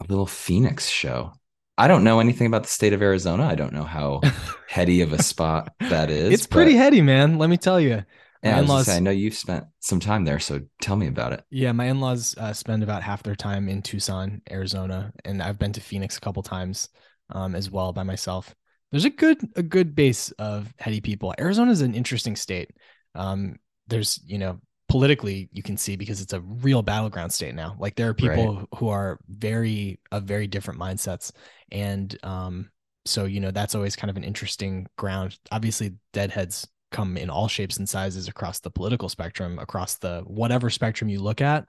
a 0.00 0.04
little 0.08 0.26
Phoenix 0.26 0.88
show. 0.88 1.32
I 1.78 1.88
don't 1.88 2.04
know 2.04 2.20
anything 2.20 2.46
about 2.46 2.64
the 2.64 2.68
state 2.68 2.92
of 2.92 3.02
Arizona. 3.02 3.44
I 3.44 3.54
don't 3.54 3.72
know 3.72 3.84
how 3.84 4.20
heady 4.68 5.00
of 5.00 5.12
a 5.12 5.22
spot 5.22 5.72
that 5.80 6.10
is. 6.10 6.32
it's 6.32 6.46
pretty 6.46 6.74
heady, 6.74 7.00
man. 7.00 7.38
Let 7.38 7.48
me 7.50 7.56
tell 7.56 7.80
you. 7.80 8.04
Yeah, 8.42 8.52
My 8.52 8.56
I, 8.56 8.60
was 8.60 8.70
in-laws- 8.70 8.86
say, 8.86 8.96
I 8.96 9.00
know 9.00 9.10
you've 9.10 9.34
spent 9.34 9.64
some 9.80 10.00
time 10.00 10.24
there, 10.24 10.40
so 10.40 10.60
tell 10.80 10.96
me 10.96 11.06
about 11.06 11.32
it. 11.32 11.44
Yeah, 11.50 11.72
my 11.72 11.86
in-laws 11.86 12.34
uh, 12.38 12.52
spend 12.52 12.82
about 12.82 13.02
half 13.02 13.22
their 13.22 13.36
time 13.36 13.68
in 13.68 13.82
Tucson, 13.82 14.42
Arizona, 14.50 15.12
and 15.24 15.42
I've 15.42 15.58
been 15.58 15.72
to 15.74 15.80
Phoenix 15.80 16.16
a 16.16 16.20
couple 16.20 16.42
times 16.42 16.88
um, 17.30 17.54
as 17.54 17.70
well 17.70 17.92
by 17.92 18.02
myself. 18.02 18.54
There's 18.90 19.04
a 19.06 19.10
good 19.10 19.40
a 19.56 19.62
good 19.62 19.94
base 19.94 20.32
of 20.32 20.72
heady 20.78 21.00
people. 21.00 21.34
Arizona 21.38 21.70
is 21.70 21.80
an 21.80 21.94
interesting 21.94 22.36
state. 22.36 22.70
Um, 23.14 23.56
there's 23.88 24.20
you 24.24 24.38
know 24.38 24.60
politically 24.88 25.48
you 25.52 25.62
can 25.62 25.78
see 25.78 25.96
because 25.96 26.20
it's 26.20 26.34
a 26.34 26.40
real 26.40 26.82
battleground 26.82 27.32
state 27.32 27.54
now. 27.54 27.74
Like 27.78 27.96
there 27.96 28.08
are 28.08 28.14
people 28.14 28.68
who 28.76 28.88
are 28.88 29.18
very 29.28 30.00
of 30.10 30.24
very 30.24 30.46
different 30.46 30.78
mindsets, 30.78 31.32
and 31.70 32.14
um, 32.22 32.70
so 33.06 33.24
you 33.24 33.40
know 33.40 33.50
that's 33.50 33.74
always 33.74 33.96
kind 33.96 34.10
of 34.10 34.18
an 34.18 34.24
interesting 34.24 34.86
ground. 34.98 35.38
Obviously, 35.50 35.94
deadheads 36.12 36.68
come 36.92 37.16
in 37.16 37.30
all 37.30 37.48
shapes 37.48 37.78
and 37.78 37.88
sizes 37.88 38.28
across 38.28 38.60
the 38.60 38.70
political 38.70 39.08
spectrum, 39.08 39.58
across 39.58 39.98
the 39.98 40.22
whatever 40.26 40.70
spectrum 40.70 41.08
you 41.08 41.20
look 41.20 41.40
at. 41.40 41.64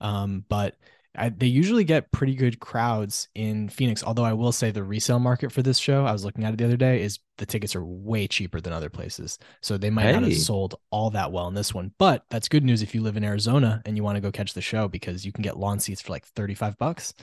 Um, 0.00 0.44
but 0.48 0.74
I, 1.16 1.30
they 1.30 1.46
usually 1.46 1.84
get 1.84 2.10
pretty 2.12 2.34
good 2.34 2.60
crowds 2.60 3.28
in 3.34 3.68
Phoenix. 3.68 4.04
Although 4.04 4.24
I 4.24 4.34
will 4.34 4.52
say 4.52 4.70
the 4.70 4.84
resale 4.84 5.18
market 5.18 5.50
for 5.50 5.62
this 5.62 5.78
show, 5.78 6.04
I 6.04 6.12
was 6.12 6.24
looking 6.24 6.44
at 6.44 6.52
it 6.52 6.58
the 6.58 6.64
other 6.64 6.76
day, 6.76 7.02
is 7.02 7.18
the 7.38 7.46
tickets 7.46 7.74
are 7.74 7.84
way 7.84 8.28
cheaper 8.28 8.60
than 8.60 8.72
other 8.72 8.90
places. 8.90 9.38
So 9.62 9.76
they 9.76 9.90
might 9.90 10.04
hey. 10.04 10.12
not 10.12 10.22
have 10.22 10.36
sold 10.36 10.76
all 10.90 11.10
that 11.10 11.32
well 11.32 11.48
in 11.48 11.54
this 11.54 11.74
one. 11.74 11.92
But 11.98 12.22
that's 12.30 12.48
good 12.48 12.64
news 12.64 12.82
if 12.82 12.94
you 12.94 13.02
live 13.02 13.16
in 13.16 13.24
Arizona 13.24 13.82
and 13.84 13.96
you 13.96 14.04
want 14.04 14.16
to 14.16 14.20
go 14.20 14.30
catch 14.30 14.54
the 14.54 14.60
show 14.60 14.86
because 14.86 15.24
you 15.24 15.32
can 15.32 15.42
get 15.42 15.58
lawn 15.58 15.80
seats 15.80 16.00
for 16.00 16.12
like 16.12 16.26
35 16.26 16.78
bucks. 16.78 17.14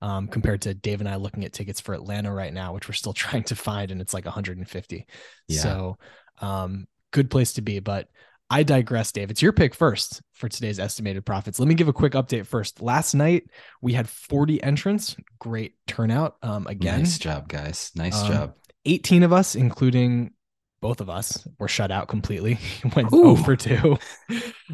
Um, 0.00 0.26
compared 0.26 0.62
to 0.62 0.74
Dave 0.74 0.98
and 0.98 1.08
I 1.08 1.14
looking 1.14 1.44
at 1.44 1.52
tickets 1.52 1.80
for 1.80 1.94
Atlanta 1.94 2.32
right 2.32 2.52
now, 2.52 2.74
which 2.74 2.88
we're 2.88 2.94
still 2.94 3.12
trying 3.12 3.44
to 3.44 3.54
find, 3.54 3.92
and 3.92 4.00
it's 4.00 4.12
like 4.12 4.24
150. 4.24 5.06
Yeah. 5.46 5.60
So, 5.60 5.96
um, 6.42 6.86
good 7.12 7.30
place 7.30 7.54
to 7.54 7.62
be. 7.62 7.78
But 7.78 8.08
I 8.50 8.64
digress, 8.64 9.12
Dave. 9.12 9.30
It's 9.30 9.40
your 9.40 9.52
pick 9.52 9.74
first 9.74 10.20
for 10.32 10.46
today's 10.46 10.78
estimated 10.78 11.24
prophets. 11.24 11.58
Let 11.58 11.68
me 11.68 11.74
give 11.74 11.88
a 11.88 11.92
quick 11.92 12.12
update 12.12 12.46
first. 12.46 12.82
Last 12.82 13.14
night 13.14 13.44
we 13.80 13.94
had 13.94 14.08
40 14.08 14.62
entrants. 14.62 15.16
Great 15.38 15.76
turnout. 15.86 16.36
Um, 16.42 16.66
again, 16.66 16.98
nice 16.98 17.16
job, 17.18 17.48
guys. 17.48 17.90
Nice 17.94 18.20
um, 18.20 18.28
job. 18.30 18.54
18 18.84 19.22
of 19.22 19.32
us, 19.32 19.54
including 19.54 20.32
both 20.82 21.00
of 21.00 21.08
us, 21.08 21.46
were 21.58 21.68
shut 21.68 21.90
out 21.90 22.08
completely. 22.08 22.58
Went 22.94 23.10
Ooh. 23.14 23.36
0 23.36 23.36
for 23.36 23.56
2. 23.56 23.98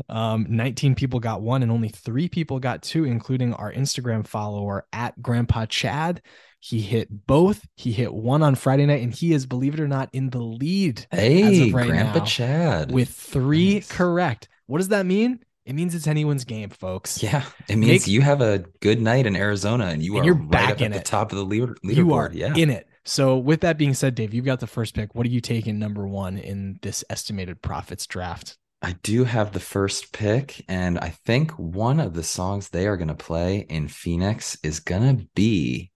Um, 0.08 0.46
19 0.48 0.96
people 0.96 1.20
got 1.20 1.42
one, 1.42 1.62
and 1.62 1.70
only 1.70 1.90
three 1.90 2.28
people 2.28 2.58
got 2.58 2.82
two, 2.82 3.04
including 3.04 3.52
our 3.52 3.72
Instagram 3.72 4.26
follower 4.26 4.86
at 4.92 5.20
Grandpa 5.22 5.66
Chad. 5.66 6.22
He 6.60 6.80
hit 6.80 7.26
both. 7.26 7.66
He 7.76 7.92
hit 7.92 8.12
one 8.12 8.42
on 8.42 8.54
Friday 8.54 8.86
night, 8.86 9.02
and 9.02 9.14
he 9.14 9.32
is, 9.32 9.46
believe 9.46 9.74
it 9.74 9.80
or 9.80 9.88
not, 9.88 10.08
in 10.12 10.30
the 10.30 10.40
lead. 10.40 11.06
Hey, 11.10 11.70
right 11.70 11.86
Grandpa 11.86 12.18
now, 12.18 12.24
Chad. 12.24 12.92
With 12.92 13.10
three 13.10 13.74
nice. 13.74 13.90
correct. 13.90 14.48
What 14.66 14.78
does 14.78 14.88
that 14.88 15.06
mean? 15.06 15.40
It 15.64 15.74
means 15.74 15.94
it's 15.94 16.06
anyone's 16.06 16.44
game, 16.44 16.70
folks. 16.70 17.22
Yeah, 17.22 17.44
it 17.68 17.76
means 17.76 18.06
Make, 18.06 18.08
you 18.08 18.22
have 18.22 18.40
a 18.40 18.64
good 18.80 19.00
night 19.00 19.26
in 19.26 19.36
Arizona, 19.36 19.86
and 19.86 20.02
you 20.02 20.16
and 20.16 20.22
are 20.22 20.26
you're 20.26 20.34
right 20.34 20.50
back 20.50 20.82
at 20.82 20.92
it. 20.92 20.94
the 20.94 21.00
top 21.00 21.30
of 21.30 21.38
the 21.38 21.44
leader, 21.44 21.76
leaderboard. 21.84 21.96
You 21.96 22.12
are 22.14 22.30
yeah. 22.32 22.54
in 22.56 22.70
it. 22.70 22.88
So, 23.04 23.36
with 23.36 23.60
that 23.60 23.78
being 23.78 23.94
said, 23.94 24.14
Dave, 24.14 24.34
you've 24.34 24.44
got 24.44 24.60
the 24.60 24.66
first 24.66 24.94
pick. 24.94 25.14
What 25.14 25.26
are 25.26 25.30
you 25.30 25.40
taking 25.40 25.78
number 25.78 26.06
one 26.06 26.38
in 26.38 26.78
this 26.82 27.04
estimated 27.08 27.62
prophets 27.62 28.06
draft? 28.06 28.56
I 28.80 28.92
do 29.02 29.24
have 29.24 29.52
the 29.52 29.60
first 29.60 30.12
pick, 30.12 30.64
and 30.68 30.98
I 30.98 31.10
think 31.10 31.50
one 31.52 32.00
of 32.00 32.14
the 32.14 32.22
songs 32.22 32.68
they 32.68 32.86
are 32.86 32.96
going 32.96 33.08
to 33.08 33.14
play 33.14 33.66
in 33.68 33.88
Phoenix 33.88 34.56
is 34.62 34.80
going 34.80 35.18
to 35.18 35.26
be 35.34 35.90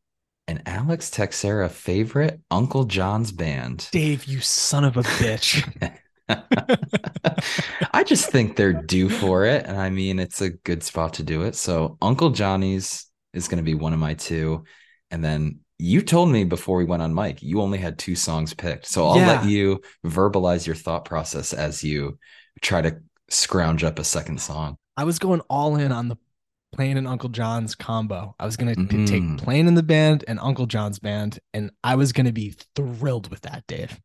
an 0.53 0.63
Alex 0.67 1.09
Texera 1.09 1.71
favorite, 1.71 2.39
Uncle 2.51 2.85
John's 2.85 3.33
band. 3.33 3.89
Dave, 3.91 4.27
you 4.27 4.41
son 4.41 4.85
of 4.85 4.99
a 4.99 5.03
bitch. 5.03 5.65
I 7.95 8.05
just 8.05 8.31
think 8.31 8.57
they're 8.57 8.75
due 8.75 9.09
for 9.09 9.47
it. 9.47 9.65
And 9.65 9.79
I 9.79 9.89
mean, 9.89 10.19
it's 10.19 10.43
a 10.43 10.51
good 10.51 10.83
spot 10.83 11.15
to 11.15 11.23
do 11.23 11.43
it. 11.43 11.57
So, 11.57 11.97
Uncle 12.03 12.31
Johnny's 12.31 13.07
is 13.33 13.49
going 13.49 13.65
to 13.65 13.65
be 13.65 13.75
one 13.75 13.95
of 13.95 13.99
my 13.99 14.13
two. 14.13 14.65
And 15.11 15.25
then 15.25 15.61
you 15.79 16.03
told 16.03 16.29
me 16.29 16.45
before 16.45 16.77
we 16.77 16.85
went 16.85 17.03
on 17.03 17.15
mic, 17.15 17.43
you 17.43 17.63
only 17.63 17.79
had 17.79 17.99
two 17.99 18.15
songs 18.15 18.53
picked. 18.53 18.87
So, 18.87 19.07
I'll 19.07 19.17
yeah. 19.17 19.27
let 19.29 19.47
you 19.47 19.81
verbalize 20.05 20.67
your 20.67 20.77
thought 20.77 21.07
process 21.07 21.55
as 21.55 21.83
you 21.83 22.19
try 22.61 22.83
to 22.83 22.99
scrounge 23.31 23.85
up 23.85 23.99
a 23.99 24.05
second 24.05 24.39
song. 24.39 24.77
I 24.99 25.05
was 25.05 25.19
going 25.19 25.41
all 25.49 25.77
in 25.77 25.93
on 25.93 26.09
the 26.09 26.19
Playing 26.73 26.97
in 26.97 27.07
Uncle 27.07 27.29
John's 27.29 27.75
combo. 27.75 28.35
I 28.39 28.47
was 28.47 28.57
going 28.57 28.75
to 28.75 28.81
mm-hmm. 28.81 29.05
take 29.05 29.45
Playing 29.45 29.69
in 29.69 29.75
the 29.75 29.83
band 29.83 30.25
and 30.27 30.39
Uncle 30.41 30.67
John's 30.67 30.99
band, 30.99 31.39
and 31.53 31.71
I 31.85 31.97
was 31.97 32.13
going 32.13 32.27
to 32.27 32.33
be 32.33 32.55
thrilled 32.75 33.31
with 33.31 33.43
that, 33.43 33.65
Dave. 33.67 34.01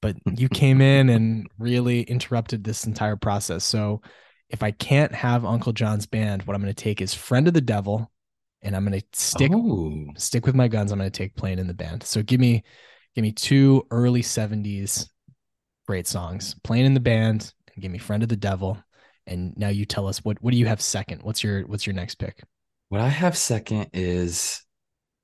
But 0.00 0.16
you 0.26 0.48
came 0.52 0.80
in 0.80 1.10
and 1.10 1.46
really 1.58 2.02
interrupted 2.02 2.64
this 2.64 2.84
entire 2.86 3.16
process. 3.16 3.64
So 3.64 4.00
if 4.48 4.62
I 4.62 4.70
can't 4.70 5.14
have 5.14 5.44
Uncle 5.44 5.72
John's 5.72 6.06
band, 6.06 6.42
what 6.42 6.54
I'm 6.54 6.62
going 6.62 6.74
to 6.74 6.84
take 6.84 7.00
is 7.00 7.14
Friend 7.14 7.46
of 7.46 7.54
the 7.54 7.60
Devil, 7.60 8.10
and 8.62 8.74
I'm 8.74 8.84
going 8.86 8.98
to 8.98 9.06
stick 9.12 9.52
oh. 9.54 10.06
stick 10.16 10.46
with 10.46 10.54
my 10.54 10.68
guns. 10.68 10.92
I'm 10.92 10.98
going 10.98 11.10
to 11.10 11.16
take 11.16 11.36
Playing 11.36 11.58
in 11.58 11.66
the 11.66 11.74
band. 11.74 12.02
So 12.02 12.22
give 12.22 12.40
me 12.40 12.64
give 13.14 13.22
me 13.22 13.32
two 13.32 13.86
early 13.90 14.22
70s 14.22 15.08
great 15.86 16.06
songs, 16.06 16.54
Playing 16.62 16.86
in 16.86 16.94
the 16.94 17.00
band, 17.00 17.52
and 17.74 17.82
give 17.82 17.90
me 17.92 17.98
Friend 17.98 18.22
of 18.22 18.28
the 18.28 18.36
Devil 18.36 18.78
and 19.30 19.56
now 19.56 19.68
you 19.68 19.86
tell 19.86 20.06
us 20.06 20.24
what 20.24 20.42
what 20.42 20.50
do 20.50 20.58
you 20.58 20.66
have 20.66 20.80
second? 20.80 21.22
What's 21.22 21.42
your 21.42 21.62
what's 21.62 21.86
your 21.86 21.94
next 21.94 22.16
pick? 22.16 22.42
What 22.88 23.00
I 23.00 23.08
have 23.08 23.36
second 23.36 23.90
is 23.92 24.62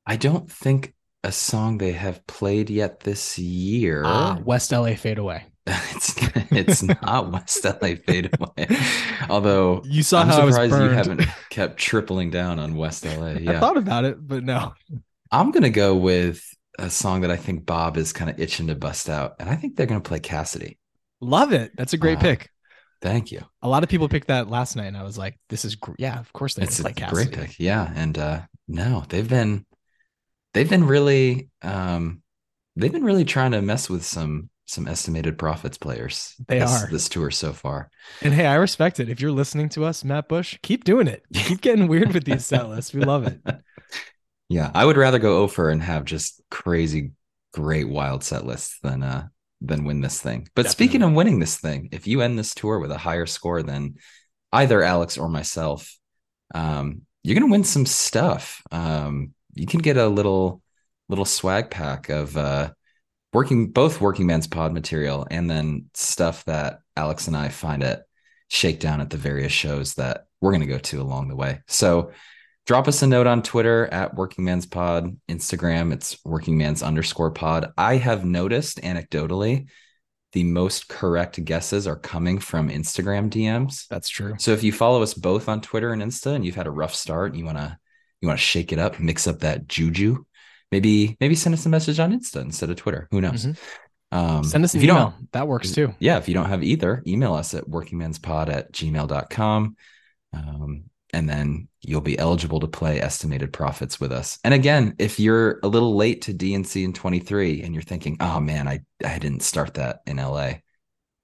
I 0.07 0.17
don't 0.17 0.51
think 0.51 0.95
a 1.25 1.33
song 1.33 1.79
they 1.79 1.93
have 1.93 2.25
played 2.27 2.71
yet 2.71 3.01
this 3.01 3.39
year. 3.39 4.03
Ah, 4.07 4.39
West 4.45 4.71
LA 4.71 4.95
Fade 4.95 5.19
Away. 5.19 5.45
it's 5.67 6.15
it's 6.53 6.83
not 6.83 7.33
West 7.33 7.65
LA 7.65 7.97
Fade 8.07 8.31
Away. 8.39 8.69
Although 9.29 9.83
you 9.85 10.05
saw 10.05 10.21
I'm 10.21 10.29
how 10.29 10.49
surprised 10.49 10.73
you 10.73 10.91
haven't 10.91 11.23
kept 11.51 11.79
tripling 11.79 12.31
down 12.31 12.61
on 12.61 12.77
West 12.77 13.05
LA. 13.05 13.27
Yeah. 13.41 13.53
I 13.53 13.61
thought 13.61 13.77
about 13.77 14.05
it, 14.05 14.25
but 14.25 14.45
no. 14.45 14.73
I'm 15.33 15.51
gonna 15.51 15.71
go 15.71 15.97
with 15.97 16.45
a 16.79 16.89
song 16.89 17.23
that 17.23 17.33
I 17.33 17.37
think 17.37 17.67
Bob 17.67 17.97
is 17.97 18.13
kind 18.13 18.31
of 18.31 18.39
itching 18.39 18.69
to 18.69 18.77
bust 18.77 19.09
out, 19.09 19.35
and 19.41 19.51
I 19.51 19.57
think 19.57 19.75
they're 19.75 19.87
gonna 19.87 20.01
play 20.01 20.21
Cassidy. 20.21 20.79
Love 21.21 21.53
it. 21.53 21.73
That's 21.77 21.95
a 21.95 21.99
great 21.99 22.19
uh, 22.19 22.23
pick. 22.23 22.51
Thank 23.07 23.31
you. 23.31 23.41
A 23.63 23.69
lot 23.69 23.85
of 23.85 23.89
people 23.89 24.09
picked 24.09 24.27
that 24.27 24.51
last 24.51 24.75
night, 24.75 24.87
and 24.87 24.97
I 24.97 25.05
was 25.05 25.17
like, 25.17 25.39
"This 25.49 25.65
is 25.65 25.77
gr- 25.77 25.95
yeah, 25.97 26.19
of 26.19 26.33
course 26.33 26.55
they 26.55 26.65
it's 26.65 26.81
a 26.81 26.93
great 26.93 27.31
pick." 27.31 27.55
Yeah, 27.57 27.89
and 27.95 28.19
uh, 28.19 28.41
no, 28.67 29.05
they've 29.09 29.29
been 29.29 29.65
they've 30.55 30.69
been 30.69 30.85
really 30.85 31.49
um, 31.63 32.23
they've 32.75 32.91
been 32.91 33.05
really 33.05 33.25
trying 33.25 33.53
to 33.53 33.63
mess 33.63 33.89
with 33.89 34.05
some 34.05 34.51
some 34.65 34.89
estimated 34.89 35.39
prophets 35.39 35.79
players. 35.79 36.35
They 36.49 36.59
this, 36.59 36.83
are 36.83 36.91
this 36.91 37.09
tour 37.09 37.31
so 37.31 37.53
far. 37.53 37.91
And 38.23 38.35
hey, 38.35 38.47
I 38.47 38.57
respect 38.57 38.99
it. 38.99 39.09
If 39.09 39.21
you're 39.21 39.31
listening 39.31 39.69
to 39.71 39.85
us, 39.85 40.03
Matt 40.03 40.29
Bush, 40.29 40.59
keep 40.63 40.83
doing 40.83 41.07
it. 41.07 41.23
Keep 41.33 41.61
getting 41.61 41.87
weird 41.87 42.13
with 42.13 42.25
these 42.25 42.45
set 42.45 42.69
lists. 42.69 42.93
We 42.93 43.03
love 43.03 43.27
it. 43.27 43.41
Yeah, 44.49 44.71
I 44.73 44.85
would 44.85 44.97
rather 44.97 45.19
go 45.19 45.39
over 45.39 45.71
and 45.71 45.83
have 45.83 46.05
just 46.05 46.41
crazy, 46.53 47.11
great 47.53 47.89
wild 47.89 48.23
set 48.23 48.47
lists 48.47 48.79
than 48.81 49.03
uh 49.03 49.27
than 49.61 49.85
win 49.85 50.01
this 50.01 50.21
thing. 50.21 50.49
But 50.55 50.65
Definitely. 50.65 50.87
speaking 50.87 51.03
of 51.03 51.13
winning 51.13 51.41
this 51.41 51.57
thing, 51.59 51.89
if 51.93 52.07
you 52.07 52.21
end 52.21 52.39
this 52.39 52.55
tour 52.55 52.79
with 52.79 52.91
a 52.91 52.99
higher 52.99 53.27
score 53.27 53.63
than 53.63 53.97
either 54.53 54.83
Alex 54.83 55.19
or 55.19 55.29
myself, 55.29 55.97
um, 56.55 57.03
you're 57.23 57.39
gonna 57.39 57.51
win 57.51 57.65
some 57.65 57.87
stuff. 57.87 58.63
Um, 58.71 59.35
you 59.55 59.67
can 59.67 59.81
get 59.81 59.97
a 59.97 60.07
little 60.07 60.63
little 61.09 61.25
swag 61.25 61.71
pack 61.71 62.09
of 62.09 62.37
uh, 62.37 62.71
working 63.33 63.71
both 63.73 64.01
working 64.01 64.27
man's 64.27 64.47
pod 64.47 64.73
material 64.73 65.27
and 65.31 65.49
then 65.49 65.87
stuff 65.95 66.45
that 66.45 66.81
Alex 66.97 67.27
and 67.27 67.37
I 67.37 67.49
find 67.49 67.83
at 67.83 68.05
Shakedown 68.49 69.01
at 69.01 69.11
the 69.11 69.17
various 69.17 69.53
shows 69.53 69.95
that 69.95 70.27
we're 70.41 70.53
gonna 70.53 70.67
go 70.67 70.79
to 70.79 71.01
along 71.01 71.29
the 71.29 71.37
way. 71.37 71.61
So 71.67 72.13
drop 72.67 72.89
us 72.89 73.03
a 73.03 73.07
note 73.07 73.27
on 73.27 73.43
Twitter 73.43 73.87
at 73.87 74.15
Working 74.15 74.45
Man's 74.45 74.67
Pod, 74.67 75.17
Instagram, 75.29 75.93
it's 75.93 76.19
Working 76.25 76.59
Man's 76.59 76.83
underscore 76.83 77.31
pod. 77.31 77.73
I 77.79 77.97
have 77.97 78.25
noticed 78.25 78.83
anecdotally 78.83 79.69
the 80.33 80.45
most 80.45 80.89
correct 80.89 81.43
guesses 81.45 81.87
are 81.87 81.97
coming 81.97 82.39
from 82.39 82.69
Instagram 82.69 83.31
DMs. 83.31 83.87
That's 83.89 84.09
true. 84.09 84.35
So 84.39 84.53
if 84.53 84.63
you 84.63 84.73
follow 84.73 85.03
us 85.03 85.15
both 85.15 85.49
on 85.49 85.63
Twitter 85.63 85.93
and 85.93 86.03
Insta 86.03 86.35
and 86.35 86.45
you've 86.45 86.57
had 86.57 86.67
a 86.67 86.71
rough 86.71 86.95
start 86.95 87.31
and 87.31 87.39
you 87.39 87.47
want 87.47 87.59
to 87.59 87.79
you 88.21 88.29
want 88.29 88.39
to 88.39 88.45
shake 88.45 88.73
it 88.73 88.79
up, 88.79 88.99
mix 88.99 89.27
up 89.27 89.41
that 89.41 89.69
juju, 89.69 90.25
maybe 90.71 91.17
maybe 91.21 91.35
send 91.35 91.55
us 91.55 91.65
a 91.65 91.69
message 91.69 91.99
on 92.01 92.13
Insta 92.13 92.43
instead 92.43 92.69
of 92.69 92.77
Twitter. 92.77 93.09
Who 93.13 93.21
knows? 93.21 93.47
Mm-hmm. 93.47 94.19
Um, 94.19 94.45
Send 94.45 94.65
us 94.65 94.75
an 94.75 94.83
email. 94.83 95.15
That 95.33 95.49
works 95.49 95.73
too. 95.73 95.95
Yeah. 95.99 96.19
If 96.19 96.29
you 96.29 96.35
don't 96.35 96.49
have 96.49 96.63
either, 96.63 97.03
email 97.07 97.35
us 97.35 97.55
at 97.55 97.65
workingmanspod 97.65 98.49
at 98.49 98.73
gmail.com. 98.73 99.77
Um, 100.33 100.85
and 101.17 101.31
then 101.31 101.67
you'll 101.81 102.03
be 102.03 102.19
eligible 102.19 102.61
to 102.61 102.69
play 102.69 103.01
estimated 103.01 103.51
prophets 103.51 103.99
with 103.99 104.13
us. 104.13 104.39
And 104.45 104.53
again, 104.53 104.95
if 104.99 105.19
you're 105.19 105.61
a 105.63 105.67
little 105.67 105.97
late 105.97 106.21
to 106.23 106.35
DNC 106.35 106.85
in 106.85 106.93
23 106.93 107.63
and 107.63 107.73
you're 107.73 107.83
thinking, 107.83 108.19
oh 108.21 108.39
man, 108.39 108.69
I, 108.69 108.81
I 109.03 109.19
didn't 109.19 109.43
start 109.43 109.75
that 109.75 110.03
in 110.07 110.19
LA. 110.19 110.57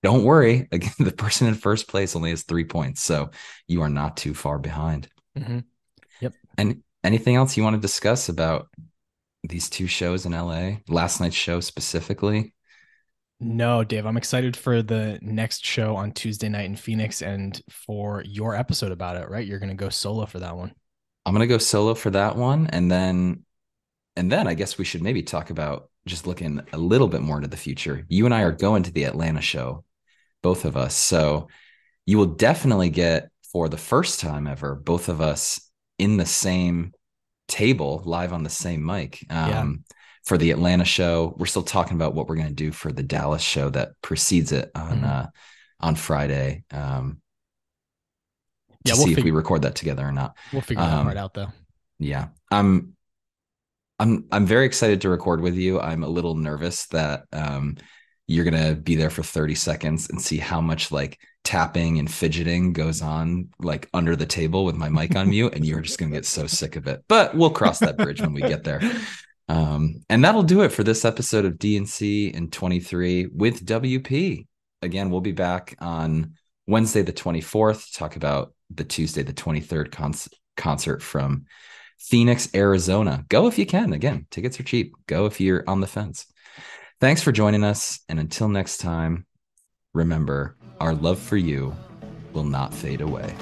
Don't 0.03 0.25
worry. 0.25 0.67
Again, 0.73 0.95
the 0.99 1.13
person 1.13 1.47
in 1.47 1.53
first 1.55 1.89
place 1.89 2.17
only 2.17 2.31
has 2.31 2.43
three 2.43 2.65
points. 2.65 3.03
So 3.03 3.33
you 3.69 3.83
are 3.83 3.91
not 3.91 4.17
too 4.17 4.33
far 4.33 4.59
behind. 4.59 5.11
Mm-hmm. 5.39 5.59
Yep. 6.23 6.33
And 6.57 6.83
anything 7.05 7.37
else 7.37 7.59
you 7.59 7.63
want 7.63 7.77
to 7.77 7.81
discuss 7.81 8.31
about 8.31 8.69
these 9.45 9.69
two 9.69 9.87
shows 9.87 10.25
in 10.25 10.33
LA? 10.33 10.77
Last 10.89 11.21
night's 11.21 11.37
show 11.37 11.61
specifically? 11.61 12.55
No, 13.43 13.83
Dave, 13.83 14.07
I'm 14.07 14.17
excited 14.17 14.57
for 14.57 14.83
the 14.83 15.19
next 15.21 15.67
show 15.67 15.97
on 15.97 16.13
Tuesday 16.13 16.49
night 16.49 16.67
in 16.67 16.77
Phoenix 16.77 17.23
and 17.23 17.61
for 17.69 18.23
your 18.25 18.55
episode 18.55 18.93
about 18.93 19.17
it, 19.17 19.29
right? 19.29 19.45
You're 19.45 19.59
going 19.59 19.69
to 19.69 19.75
go 19.75 19.89
solo 19.89 20.27
for 20.27 20.39
that 20.39 20.57
one. 20.57 20.73
I'm 21.27 21.35
going 21.35 21.47
to 21.47 21.53
go 21.53 21.59
solo 21.59 21.95
for 21.95 22.11
that 22.11 22.37
one 22.37 22.69
and 22.69 22.91
then 22.91 23.45
and 24.15 24.31
then 24.31 24.47
I 24.47 24.55
guess 24.55 24.79
we 24.79 24.85
should 24.85 25.03
maybe 25.03 25.23
talk 25.23 25.51
about 25.51 25.89
just 26.07 26.27
looking 26.27 26.61
a 26.73 26.79
little 26.79 27.09
bit 27.09 27.23
more 27.23 27.37
into 27.37 27.49
the 27.49 27.57
future. 27.57 28.05
You 28.09 28.27
and 28.27 28.35
I 28.35 28.43
are 28.43 28.53
going 28.53 28.83
to 28.85 28.93
the 28.93 29.05
Atlanta 29.05 29.41
show, 29.41 29.85
both 30.43 30.65
of 30.65 30.77
us. 30.77 30.95
So 30.95 31.49
you 32.07 32.19
will 32.19 32.27
definitely 32.27 32.91
get 32.91 33.31
for 33.51 33.69
the 33.69 33.79
first 33.79 34.21
time 34.21 34.47
ever 34.47 34.75
both 34.75 35.09
of 35.09 35.21
us 35.21 35.69
in 35.99 36.17
the 36.17 36.27
same 36.27 36.93
table 37.49 38.03
live 38.05 38.33
on 38.33 38.45
the 38.45 38.51
same 38.51 38.85
mic. 38.85 39.25
Um, 39.31 39.49
yeah 39.49 39.95
for 40.25 40.39
the 40.39 40.51
Atlanta 40.51 40.85
show. 40.85 41.35
We're 41.39 41.47
still 41.47 41.63
talking 41.63 41.97
about 41.97 42.15
what 42.15 42.29
we're 42.29 42.37
going 42.37 42.49
to 42.49 42.55
do 42.55 42.73
for 42.73 42.93
the 42.93 43.03
Dallas 43.03 43.43
show 43.43 43.71
that 43.71 43.93
precedes 44.03 44.53
it 44.53 44.71
on 44.75 44.99
mm-hmm. 44.99 45.05
uh, 45.05 45.27
on 45.81 45.95
Friday. 45.95 46.65
Um, 46.71 47.21
Yeah, 48.85 48.95
to 48.95 48.99
we'll 48.99 49.07
see 49.09 49.13
if 49.15 49.25
we 49.25 49.31
record 49.31 49.63
that 49.63 49.75
together 49.75 50.07
or 50.07 50.13
not. 50.13 50.37
We'll 50.53 50.63
figure 50.63 50.83
that 50.83 50.93
Um, 50.93 51.07
part 51.07 51.17
out 51.17 51.35
though. 51.35 51.53
Yeah. 51.99 52.29
I'm 52.51 52.97
I'm 53.99 54.27
I'm 54.33 54.47
very 54.47 54.67
excited 54.67 55.01
to 55.03 55.09
record 55.09 55.41
with 55.41 55.55
you. 55.55 55.81
I'm 55.81 56.03
a 56.03 56.09
little 56.09 56.35
nervous 56.35 56.87
that 56.89 57.25
um 57.33 57.77
you're 58.27 58.45
gonna 58.45 58.75
be 58.75 58.97
there 58.97 59.11
for 59.11 59.23
30 59.23 59.55
seconds 59.55 60.09
and 60.09 60.21
see 60.21 60.39
how 60.39 60.61
much 60.61 60.91
like 60.91 61.19
tapping 61.45 61.99
and 61.99 62.11
fidgeting 62.11 62.73
goes 62.73 63.03
on 63.03 63.49
like 63.59 63.89
under 63.93 64.15
the 64.15 64.27
table 64.27 64.65
with 64.65 64.77
my 64.77 64.89
mic 64.89 65.15
on 65.17 65.31
mute, 65.31 65.55
and 65.55 65.65
you're 65.65 65.81
just 65.81 65.99
gonna 65.99 66.13
get 66.13 66.27
so 66.27 66.47
sick 66.47 66.77
of 66.77 66.87
it. 66.87 67.05
But 67.09 67.35
we'll 67.35 67.51
cross 67.51 67.81
that 67.81 67.97
bridge 67.97 68.21
when 68.21 68.33
we 68.33 68.41
get 68.41 68.65
there. 68.65 68.81
Um, 69.49 70.03
and 70.09 70.25
that'll 70.25 70.43
do 70.43 70.63
it 70.63 70.71
for 70.71 70.85
this 70.85 71.05
episode 71.05 71.45
of 71.45 71.55
DNC 71.55 72.33
in 72.33 72.51
23 72.51 73.27
with 73.27 73.65
WP. 73.65 74.47
Again, 74.83 75.11
we'll 75.11 75.21
be 75.21 75.33
back 75.33 75.77
on 75.79 76.35
Wednesday 76.67 77.03
the 77.03 77.13
24th 77.13 77.97
talk 77.97 78.17
about 78.17 78.55
the 78.71 78.85
Tuesday 78.85 79.23
the 79.23 79.33
23rd 79.33 79.91
con- 79.91 80.15
concert 80.57 81.03
from 81.03 81.45
Phoenix, 81.99 82.49
Arizona. 82.55 83.25
Go 83.29 83.47
if 83.47 83.59
you 83.59 83.67
can. 83.67 83.93
Again, 83.93 84.27
tickets 84.31 84.59
are 84.59 84.65
cheap. 84.65 84.95
Go 85.07 85.27
if 85.27 85.41
you're 85.41 85.65
on 85.69 85.81
the 85.81 85.87
fence. 85.87 86.27
Thanks 87.01 87.23
for 87.23 87.33
joining 87.33 87.65
us. 87.65 88.01
And 88.09 88.19
until 88.19 88.49
next 88.49 88.79
time, 88.79 89.27
remember 89.93 90.57
our 90.81 90.95
love 90.95 91.19
for 91.19 91.37
you 91.37 91.77
will 92.33 92.45
not 92.45 92.75
fade 92.75 93.01
away. 93.01 93.35